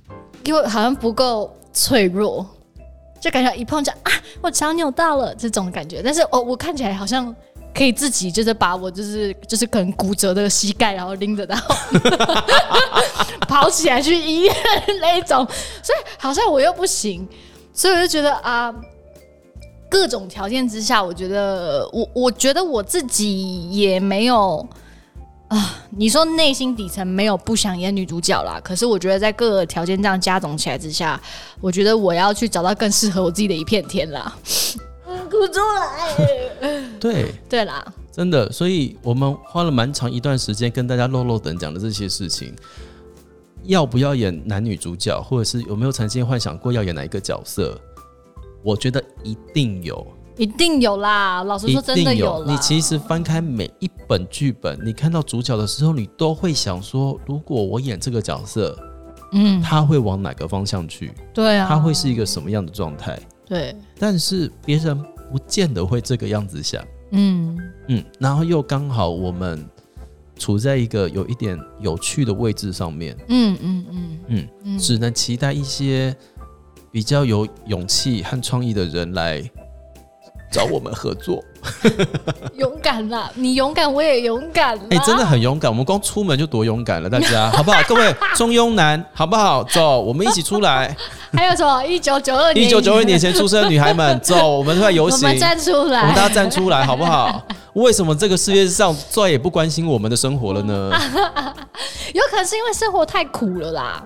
[0.45, 2.45] 因为好像不够脆弱，
[3.20, 6.00] 就感觉一碰就啊，我脚扭到了这种感觉。
[6.02, 7.35] 但是哦，我看起来好像
[7.74, 11.74] 可以自己就是把我就是就是可能骨折的膝盖，然后拎着然后
[13.46, 14.54] 跑起来去医院
[15.00, 15.46] 那一种，
[15.83, 17.28] 所以好像我又不行，
[17.72, 18.74] 所以我就觉得啊。
[19.92, 24.64] 各种条件之下，我觉得我我觉得我自己也没有
[25.51, 31.21] 啊，你说内心底层没有不想演女主角啦，可是我觉得在各个条件这样加总起来之下，
[31.61, 34.33] 我觉得我要去找到更适合我自己的一片天啦。
[35.05, 42.55] 哭出来， 对，对啦，真的，所以我们花了蛮长一段时间跟大家漏漏等讲的这些事情，
[43.65, 47.77] 要不要演男女主角，或者是有没有曾经幻想过要演哪一个角色？
[48.63, 51.43] 我觉得一定有，一定有啦。
[51.45, 52.45] 老实一说，真的定有。
[52.47, 58.79] 你其实翻开每一本剧本，你看到主角的时候，你都会想说，如果我演这个角色，
[59.33, 61.12] 嗯，他会往哪个方向去？
[61.35, 63.19] 对啊，他会是一个什么样的状态？
[63.47, 64.97] 对，但是别人
[65.31, 66.83] 不见得会这个样子想。
[67.12, 69.64] 嗯嗯，然后又刚好我们
[70.37, 76.16] 处在一个有一点有趣的位置上面，嗯嗯嗯嗯，嗯，只能期待一些
[76.93, 79.43] 比较有勇气和创意的人来
[80.51, 81.45] 找我们合作。
[82.57, 83.31] 勇敢啦！
[83.35, 84.83] 你勇敢，我也勇敢啦。
[84.91, 87.83] 哎、真的很勇敢，我们光出门就多勇敢了，大家 好不好？
[87.85, 89.63] 各位中庸男，好不好？
[89.65, 90.95] 走，我们一起出来。
[91.33, 91.85] 还有什么？
[91.85, 97.43] 一九九二年，一九九二年前出生的女孩们，走，我们出来游行，我们站出来我们，大家站出来，好不好？
[97.75, 100.91] 为什么这个世界上再也不关心我们的生活了呢？
[102.13, 104.03] 有可能是因为生活太苦了啦，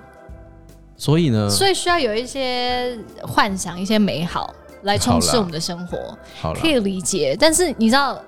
[0.97, 4.53] 所以呢，所以需要有一些幻想、一些美好
[4.85, 7.37] 来充实我们的生活，好可，以理解。
[7.38, 8.18] 但是你知道，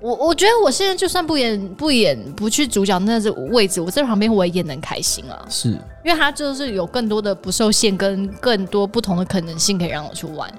[0.00, 5.68] 我我觉得我现在就算不演不演不去主角那个位置，我在旁边我也演得很开心啊，是
[6.04, 10.52] 因为他就是有更多的不受限，跟更多不同的可能性可以让我去玩。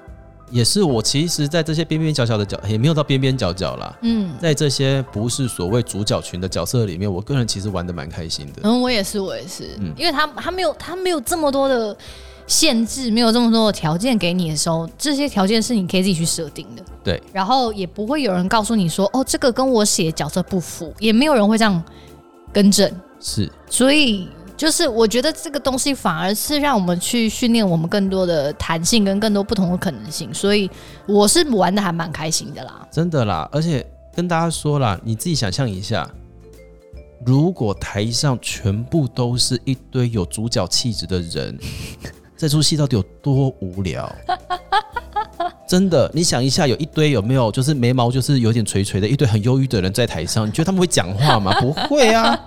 [0.49, 3.97] 也是我其实，在这些边边角角的角，也没有到边边角角啦。
[4.01, 8.61] 嗯在这些不是所谓主角群的角色里面，我个人其实玩的蛮开心的。
[8.61, 11.97] 嗯，我也是，我也是，嗯因为他他没有他没有这么多的
[12.48, 16.84] 限制，没有这么多的条件给你的时候，这些条件是你可以自己去设定的。
[17.04, 21.84] 对，然后也不会有人告诉你说，哦，这个跟我写角色不符，也没有人会这样
[22.52, 22.91] 更正。
[23.20, 24.28] 是所以
[24.58, 30.34] 就是我觉得这个东西反而是让我们去训练我们更多的弹性跟更多不同的可能性。
[30.34, 30.70] 所以
[31.08, 32.88] 我是玩的还蛮开心的啦。
[32.91, 33.48] 真的啦。
[33.52, 36.10] 而且跟大家说啦，你自己想象一下，
[37.26, 41.58] 如果台上全部都是一堆有主角气质的人，
[42.44, 44.14] 这出戏到底有多无聊？
[45.66, 51.58] 真的，你想一下，有一堆有没有就是眉毛就是有点垂垂的一堆很忧郁的人在台上，你觉得他们会讲话吗？
[51.62, 52.38] 不会啊。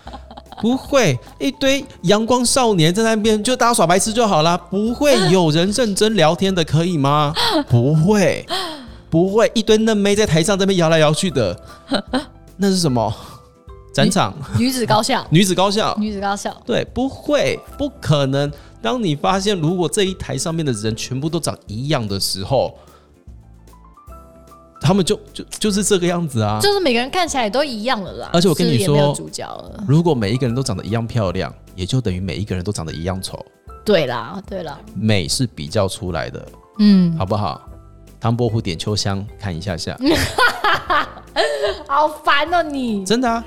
[0.60, 7.32] 不会，一堆阳光少年在那边就大家耍白痴就好啦，不会有人认真聊天的，可以吗？
[7.70, 8.44] 不会，
[9.08, 11.58] 不会，一堆嫩妹在台上这边摇来摇去的，
[12.58, 13.10] 那是什么？
[13.96, 18.52] 展场女子高校， 女子高校，女子高校，对，不会，不可能。
[18.82, 22.74] 当你发现如果这一台上面的人全部都长一样的时候，
[24.82, 26.58] 他们就就就是这个样子啊。
[26.60, 28.30] 就是每个人看起来都一样了啦。
[28.34, 29.82] 而且我跟你说主角了。
[29.88, 33.42] 如果每一个人都长得一样漂亮，也就等于每一个人都长得一样丑。
[33.82, 36.46] 对啦，对啦，美是比较出来的，
[36.80, 37.62] 嗯，好不好？
[38.20, 39.96] 唐伯虎点秋香，看一下下，
[41.88, 43.04] 好烦哦你。
[43.04, 43.44] 真的啊，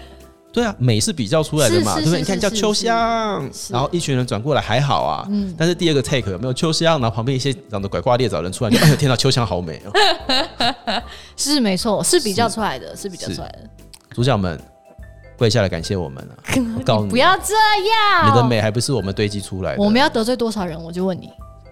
[0.52, 2.20] 对啊，美是比较出来的嘛，对不对？
[2.20, 7.00] 你看叫秋香，然后一群人转过来还好啊，嗯但是第二个 take 有没有秋香？
[7.00, 11.02] 然后旁边一些长得拐瓜裂枣的人出来就，哎呦 天哪，秋香好美哦！
[11.38, 13.60] 是没错，是比较出来的，是比较出来的。
[14.14, 14.60] 主角们
[15.38, 16.34] 跪下来感谢我们啊！
[16.78, 17.54] 我告诉你，不要这
[17.88, 19.82] 样，你的美还不是我们堆积出来的。
[19.82, 20.82] 我们要得罪多少人？
[20.84, 21.30] 我就问你，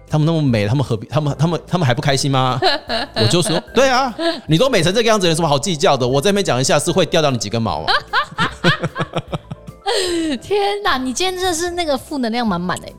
[0.08, 1.06] 他们那么美，他们何必？
[1.08, 2.58] 他们他们他们还不开心吗？
[3.16, 4.14] 我就说，对啊，
[4.46, 6.06] 你都美成这个样子，有什么好计较的？
[6.06, 7.92] 我这边讲一下，是会掉掉你几根毛啊。
[10.40, 12.94] 天哪，你今天真的是那个负能量满满的你。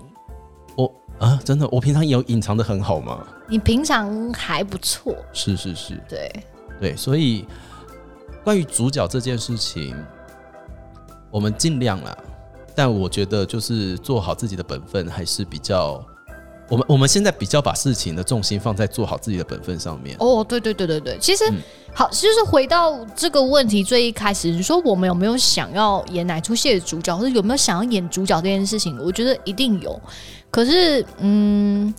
[0.76, 3.26] 我啊，真的，我平常有隐藏的很好吗？
[3.48, 6.32] 你平常还不错，是是是，对，
[6.80, 7.46] 对，所以
[8.44, 9.96] 关于主角这件事情，
[11.32, 12.18] 我们尽量啦。
[12.76, 16.04] 但我觉得就是做好自己的本分，还是比较。
[16.70, 20.16] 我们我们现在比较把事情的重心放在做好自己的本分上面。
[20.20, 21.58] 哦，对对对对对，其实、嗯
[21.94, 30.00] 好，就是回到这个问题最一开始，你说我们有没有想要演哪出戏的主角，或者有没有想要演主角这件事情，我觉得一定有。
[30.52, 31.94] 可是，嗯，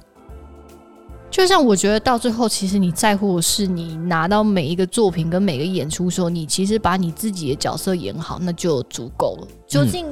[1.31, 9.49] 就像我觉得到最后，其实你在乎的是你拿到每一个作品跟每个演出的时候，你其实把你自己的角色演好，那就足够了。
[9.69, 10.05] 究竟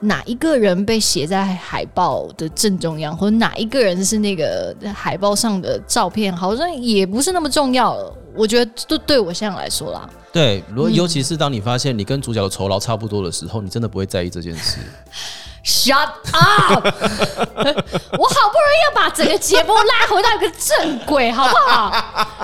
[0.00, 8.16] 哪一个人被写在海报的正中央，或者哪一个人是那个海报上的照片，好像也不是那么重要了。
[8.34, 14.78] 我觉得对对我现在来说啦，对，如果尤其是当你发现你跟主角的酬劳差不多的时候，你真的不会在意这件事。
[15.64, 16.84] Shut up！
[18.18, 21.92] 我好不容易要把整个节目拉回到一个正轨，好不好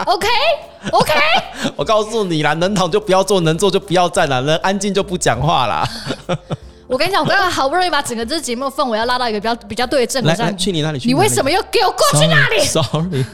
[0.07, 1.13] ？OK，OK，、
[1.75, 5.85] 我告诉你啦，能躺就不要坐，能坐就不要站啦，能安静就不讲话啦。
[6.87, 10.57] 我跟你讲，我刚刚好不容易把整个这节目氛围要拉到一个比较比较对的正轨来来，上。
[10.57, 11.09] 去你那里去？
[11.09, 13.27] 你为什么又给我过去那里？？Sorry，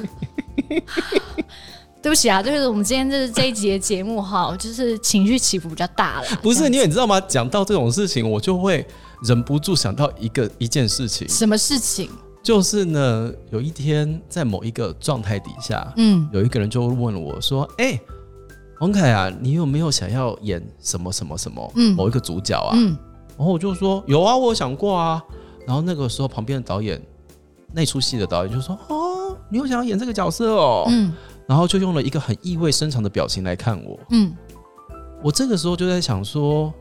[2.03, 6.26] 对不起啊，就是我们今天这这一集的节目哈，就是情绪起伏比较大了。
[6.43, 7.20] 不是，这样因为你知道吗？
[7.28, 8.85] 讲到这种事情，我就会
[9.25, 12.11] 忍不住想到一个一件事情，什么事情？
[12.43, 17.99] 就是呢，有一天在某一个状态底下，嗯有一个人就问我说：“哎、
[18.81, 22.97] 王凯啊，你有没有想要演什么什么什么嗯某一个主角啊？”嗯
[23.37, 25.22] 然后我就说：“有啊，我有想过啊。”
[25.66, 27.01] 然后那个时候旁边的导演，
[27.72, 30.85] 那出戏的导演就说：“哦，你有想要演这个角色哦。
[30.91, 31.12] 嗯
[31.47, 33.99] 然后就用了一个很意味深长的表情来看我。
[34.11, 34.35] 嗯
[35.22, 36.72] 我这个时候就在想说，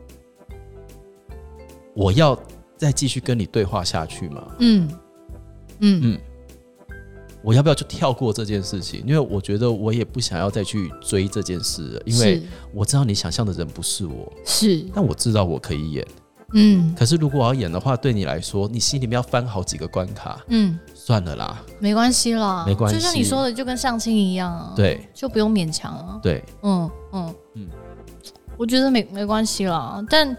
[1.94, 2.38] 我要
[2.76, 4.42] 再继续跟你对话下去吗？
[4.58, 4.88] 嗯
[5.78, 6.00] 嗯。
[6.02, 6.20] 嗯。
[7.42, 9.04] 我要不要就跳过这件事情？
[9.06, 12.42] 因为我觉得我也不想要再去追这件事了，因为
[12.72, 14.82] 我知道你想象的人不是我，是。
[14.94, 16.06] 但我知道我可以演。
[16.54, 16.94] 嗯。
[16.98, 21.62] 可是如果我要演的话，对你来说，你心里面要翻好几个关卡，嗯，算了啦。
[21.78, 22.98] 没关系啦，没关系。
[22.98, 25.06] 就像你说的，就跟相亲一样啊，，对。
[25.12, 26.18] 就不用勉强啊。
[26.22, 27.68] 对，嗯嗯嗯。
[27.68, 27.68] 嗯，
[28.56, 30.34] 我觉得没没关系啦，但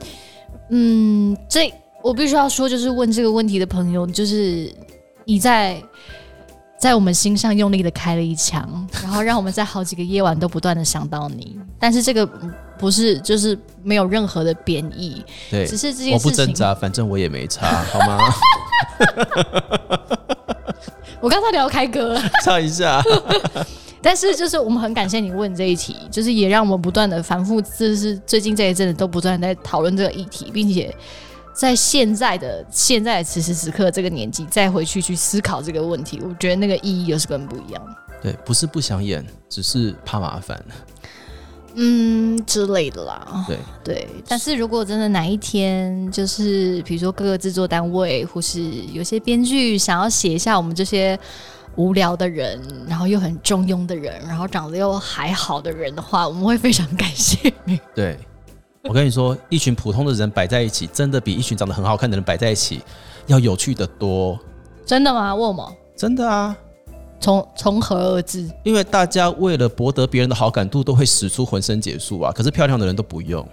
[0.70, 4.72] 嗯，这我必须要说，就是问这个问题的朋友，就是
[5.26, 5.82] 你在
[6.78, 11.58] 在我们心上用力的开了一枪，然后让我们在好几个夜晚都不断的想到你。
[11.80, 16.32] 但是这个嗯不是，就是没有任何的贬义，对只，是这件事情我不。
[16.32, 18.20] 挣扎，反正我也没差，好吗？
[21.22, 22.22] 我刚才聊开歌了。
[22.44, 23.02] 唱一下。
[24.06, 30.96] 但是就是我们很感谢你问这一题，就是也让我们不断的反复，就是最近这一阵子都不断在讨论这个议题，并且
[31.56, 37.84] 在现在的现在的此时此刻这个年纪再回去去思考这个问题，我觉得那个意义又是更不一样。
[38.22, 40.64] 对，不是不想演，只是怕麻烦。
[41.74, 44.08] 嗯之类的啦，对，对。
[44.28, 48.62] 但是如果真的哪一天，就是比如说各个制作单位或是
[48.94, 51.20] 有些编剧想要写一下我们这些
[51.76, 57.80] 无聊的人，然后又很中庸的人，然后长得又还好的人的话，我们会非常感谢你。
[57.94, 58.18] 对，
[58.84, 62.82] 我跟你说，一群普通的人摆在一起，真的比一群长得很好看的人摆在一起
[63.28, 64.40] 要有趣的多。
[64.86, 65.36] 真的吗？
[65.36, 66.56] 问我真的啊，
[67.20, 68.50] 从从何而至？
[68.64, 72.32] 因为大家为了博得别人的好感度，都会使出浑身解数啊。
[72.32, 73.46] 可是漂亮的人都不用。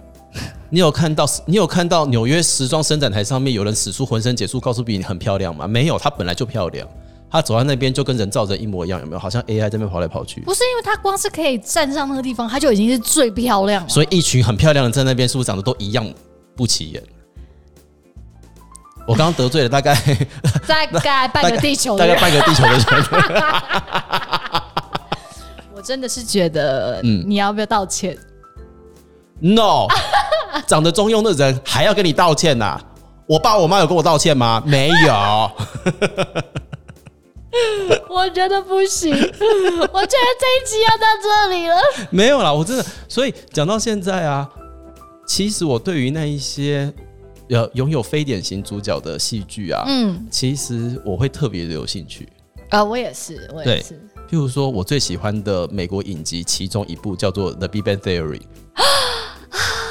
[0.69, 5.67] 你有看到你有看到纽约时装伸展台上面有人使出浑身解数告诉比你很漂亮吗？
[5.67, 6.87] 没有，她本来就漂亮。
[7.33, 9.19] 她走在那边就跟人造人一模一样，有没有？
[9.19, 10.39] 好像 AI 在那边跑来跑去。
[10.41, 13.89] 不是因为他光是可以站上那个地方，他就已经是最漂亮了。
[13.89, 16.07] 所以一群很漂亮的在那边，是不是长得都一样
[16.55, 17.01] 不起眼？
[19.07, 19.95] 我刚刚得罪了大概
[20.67, 22.85] 大概半个地球，大概半个地球的人。
[25.75, 28.15] 我真的是觉得，嗯，你要不要道歉
[29.39, 29.87] ？No，
[30.67, 32.79] 长得中庸的人还要跟你道歉呐？
[33.25, 34.61] 我爸我妈有跟我道歉吗？
[34.67, 35.51] 没有。
[38.09, 41.75] 我觉得不行， 我觉得这一集要到这里了。
[42.09, 44.49] 没有啦，我真的，所以讲到现在啊，
[45.27, 46.91] 其实我对于那一些
[47.47, 52.27] 有拥有非典型主角的戏剧啊，嗯，其实我会特别的有兴趣
[52.69, 52.83] 啊。
[52.83, 53.93] 我也是，我也是。
[54.29, 58.39] 譬如说，我最喜欢的美国影集，其中一部叫做《The Big Bang Theory》。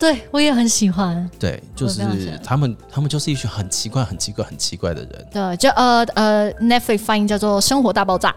[0.00, 1.30] 对，我也很喜欢。
[1.38, 2.00] 对，就是
[2.42, 5.26] 他们，他们就是一群很奇怪、很奇怪、很奇怪的人。
[5.30, 8.30] 对，就呃呃，Netflix 翻译叫做《生活大爆炸》。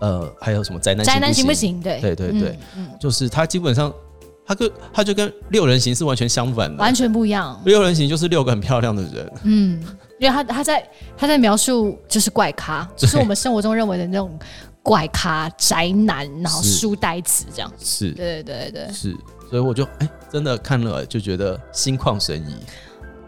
[0.00, 1.06] 呃，还有什么宅男？
[1.06, 1.80] 宅男行不行？
[1.80, 2.58] 对，对对对，
[2.98, 3.92] 就是他基本上，
[4.44, 7.60] 他跟他就跟六人行是完全相反的，完全不一样。
[7.64, 9.32] 六人行就是六个很漂亮的人。
[9.44, 9.80] 嗯，
[10.18, 10.84] 因为他他在
[11.16, 14.36] 他在描述就是怪咖， 就是我们生活中认为的那种
[14.82, 17.72] 怪咖宅男，然后书呆子这样。
[17.78, 19.16] 是，对对对对，是。
[19.48, 22.56] 所以我就哎，真的看了就觉得心旷神怡。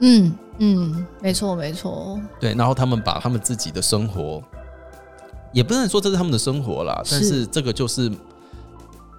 [0.04, 2.20] 嗯嗯，没错没错。
[2.38, 4.42] 对，然后他们把他们自己的生活，
[5.52, 8.10] 也不能说这是他们的生活啦，但是这个就是，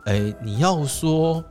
[0.05, 1.43] 哎，你要说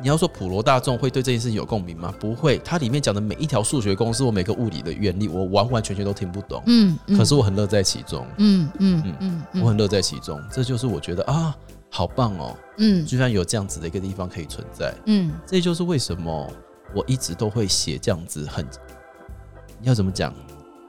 [0.00, 2.14] 你要说普罗大众会对这件事情有共鸣吗？
[2.18, 2.58] 不会。
[2.64, 6.62] 它里面讲的每一条数学公式或每个物理的原理，我完完全全都听不懂。
[6.66, 8.24] 嗯，可是我很乐在其中。
[8.36, 10.40] 嗯嗯嗯嗯，我很乐在其中。
[10.52, 11.56] 这就是我觉得啊。
[11.90, 16.50] 好棒哦，嗯，居然有这样子的一个地方可以存在，嗯，这就是为什么
[16.94, 18.66] 我一直都会写这样子很
[19.82, 20.34] 要怎么讲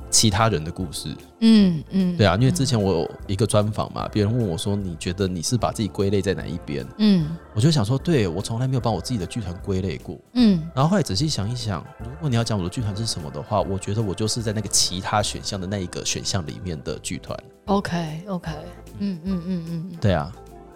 [0.09, 6.85] 其他人的故事，嗯嗯，对啊，因为之前我有一个专访嘛，别人问我说你觉得你是把自己归类在哪一边？
[6.97, 17.37] 嗯，我就想说，对我从来没有把我自己的剧团归类过，嗯，然后后来仔细想一想，如果你要讲我的剧团是什么的话，我觉得我就是在那个其他选项的那一个选项里面的剧团。
[17.65, 18.51] OK OK，
[18.97, 20.31] 嗯嗯嗯嗯，对啊。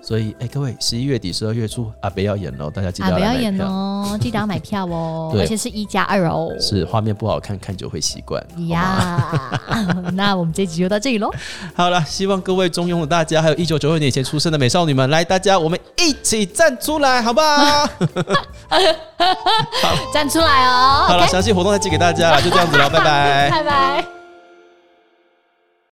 [0.05, 3.33] 所以，哎，各位，十一月底、十二月初，阿北要演喽，大家记得要买票。
[3.33, 6.49] 要演哦，记得要买票哦， 而且是一加二哦。
[6.59, 8.43] 是，画面不好看，看久会习惯。
[8.67, 9.57] 呀，
[10.11, 11.31] 那我们这集就到这里喽。
[11.73, 17.87] 好了，希望各位中庸的大家，还有一九九二年前出生的美少女们，来，大家我们一起站出来，好不好？
[18.67, 21.05] 好，站出来哦。
[21.07, 24.22] 好了，详细活动再寄给大家了，就这样子了，拜拜，拜拜。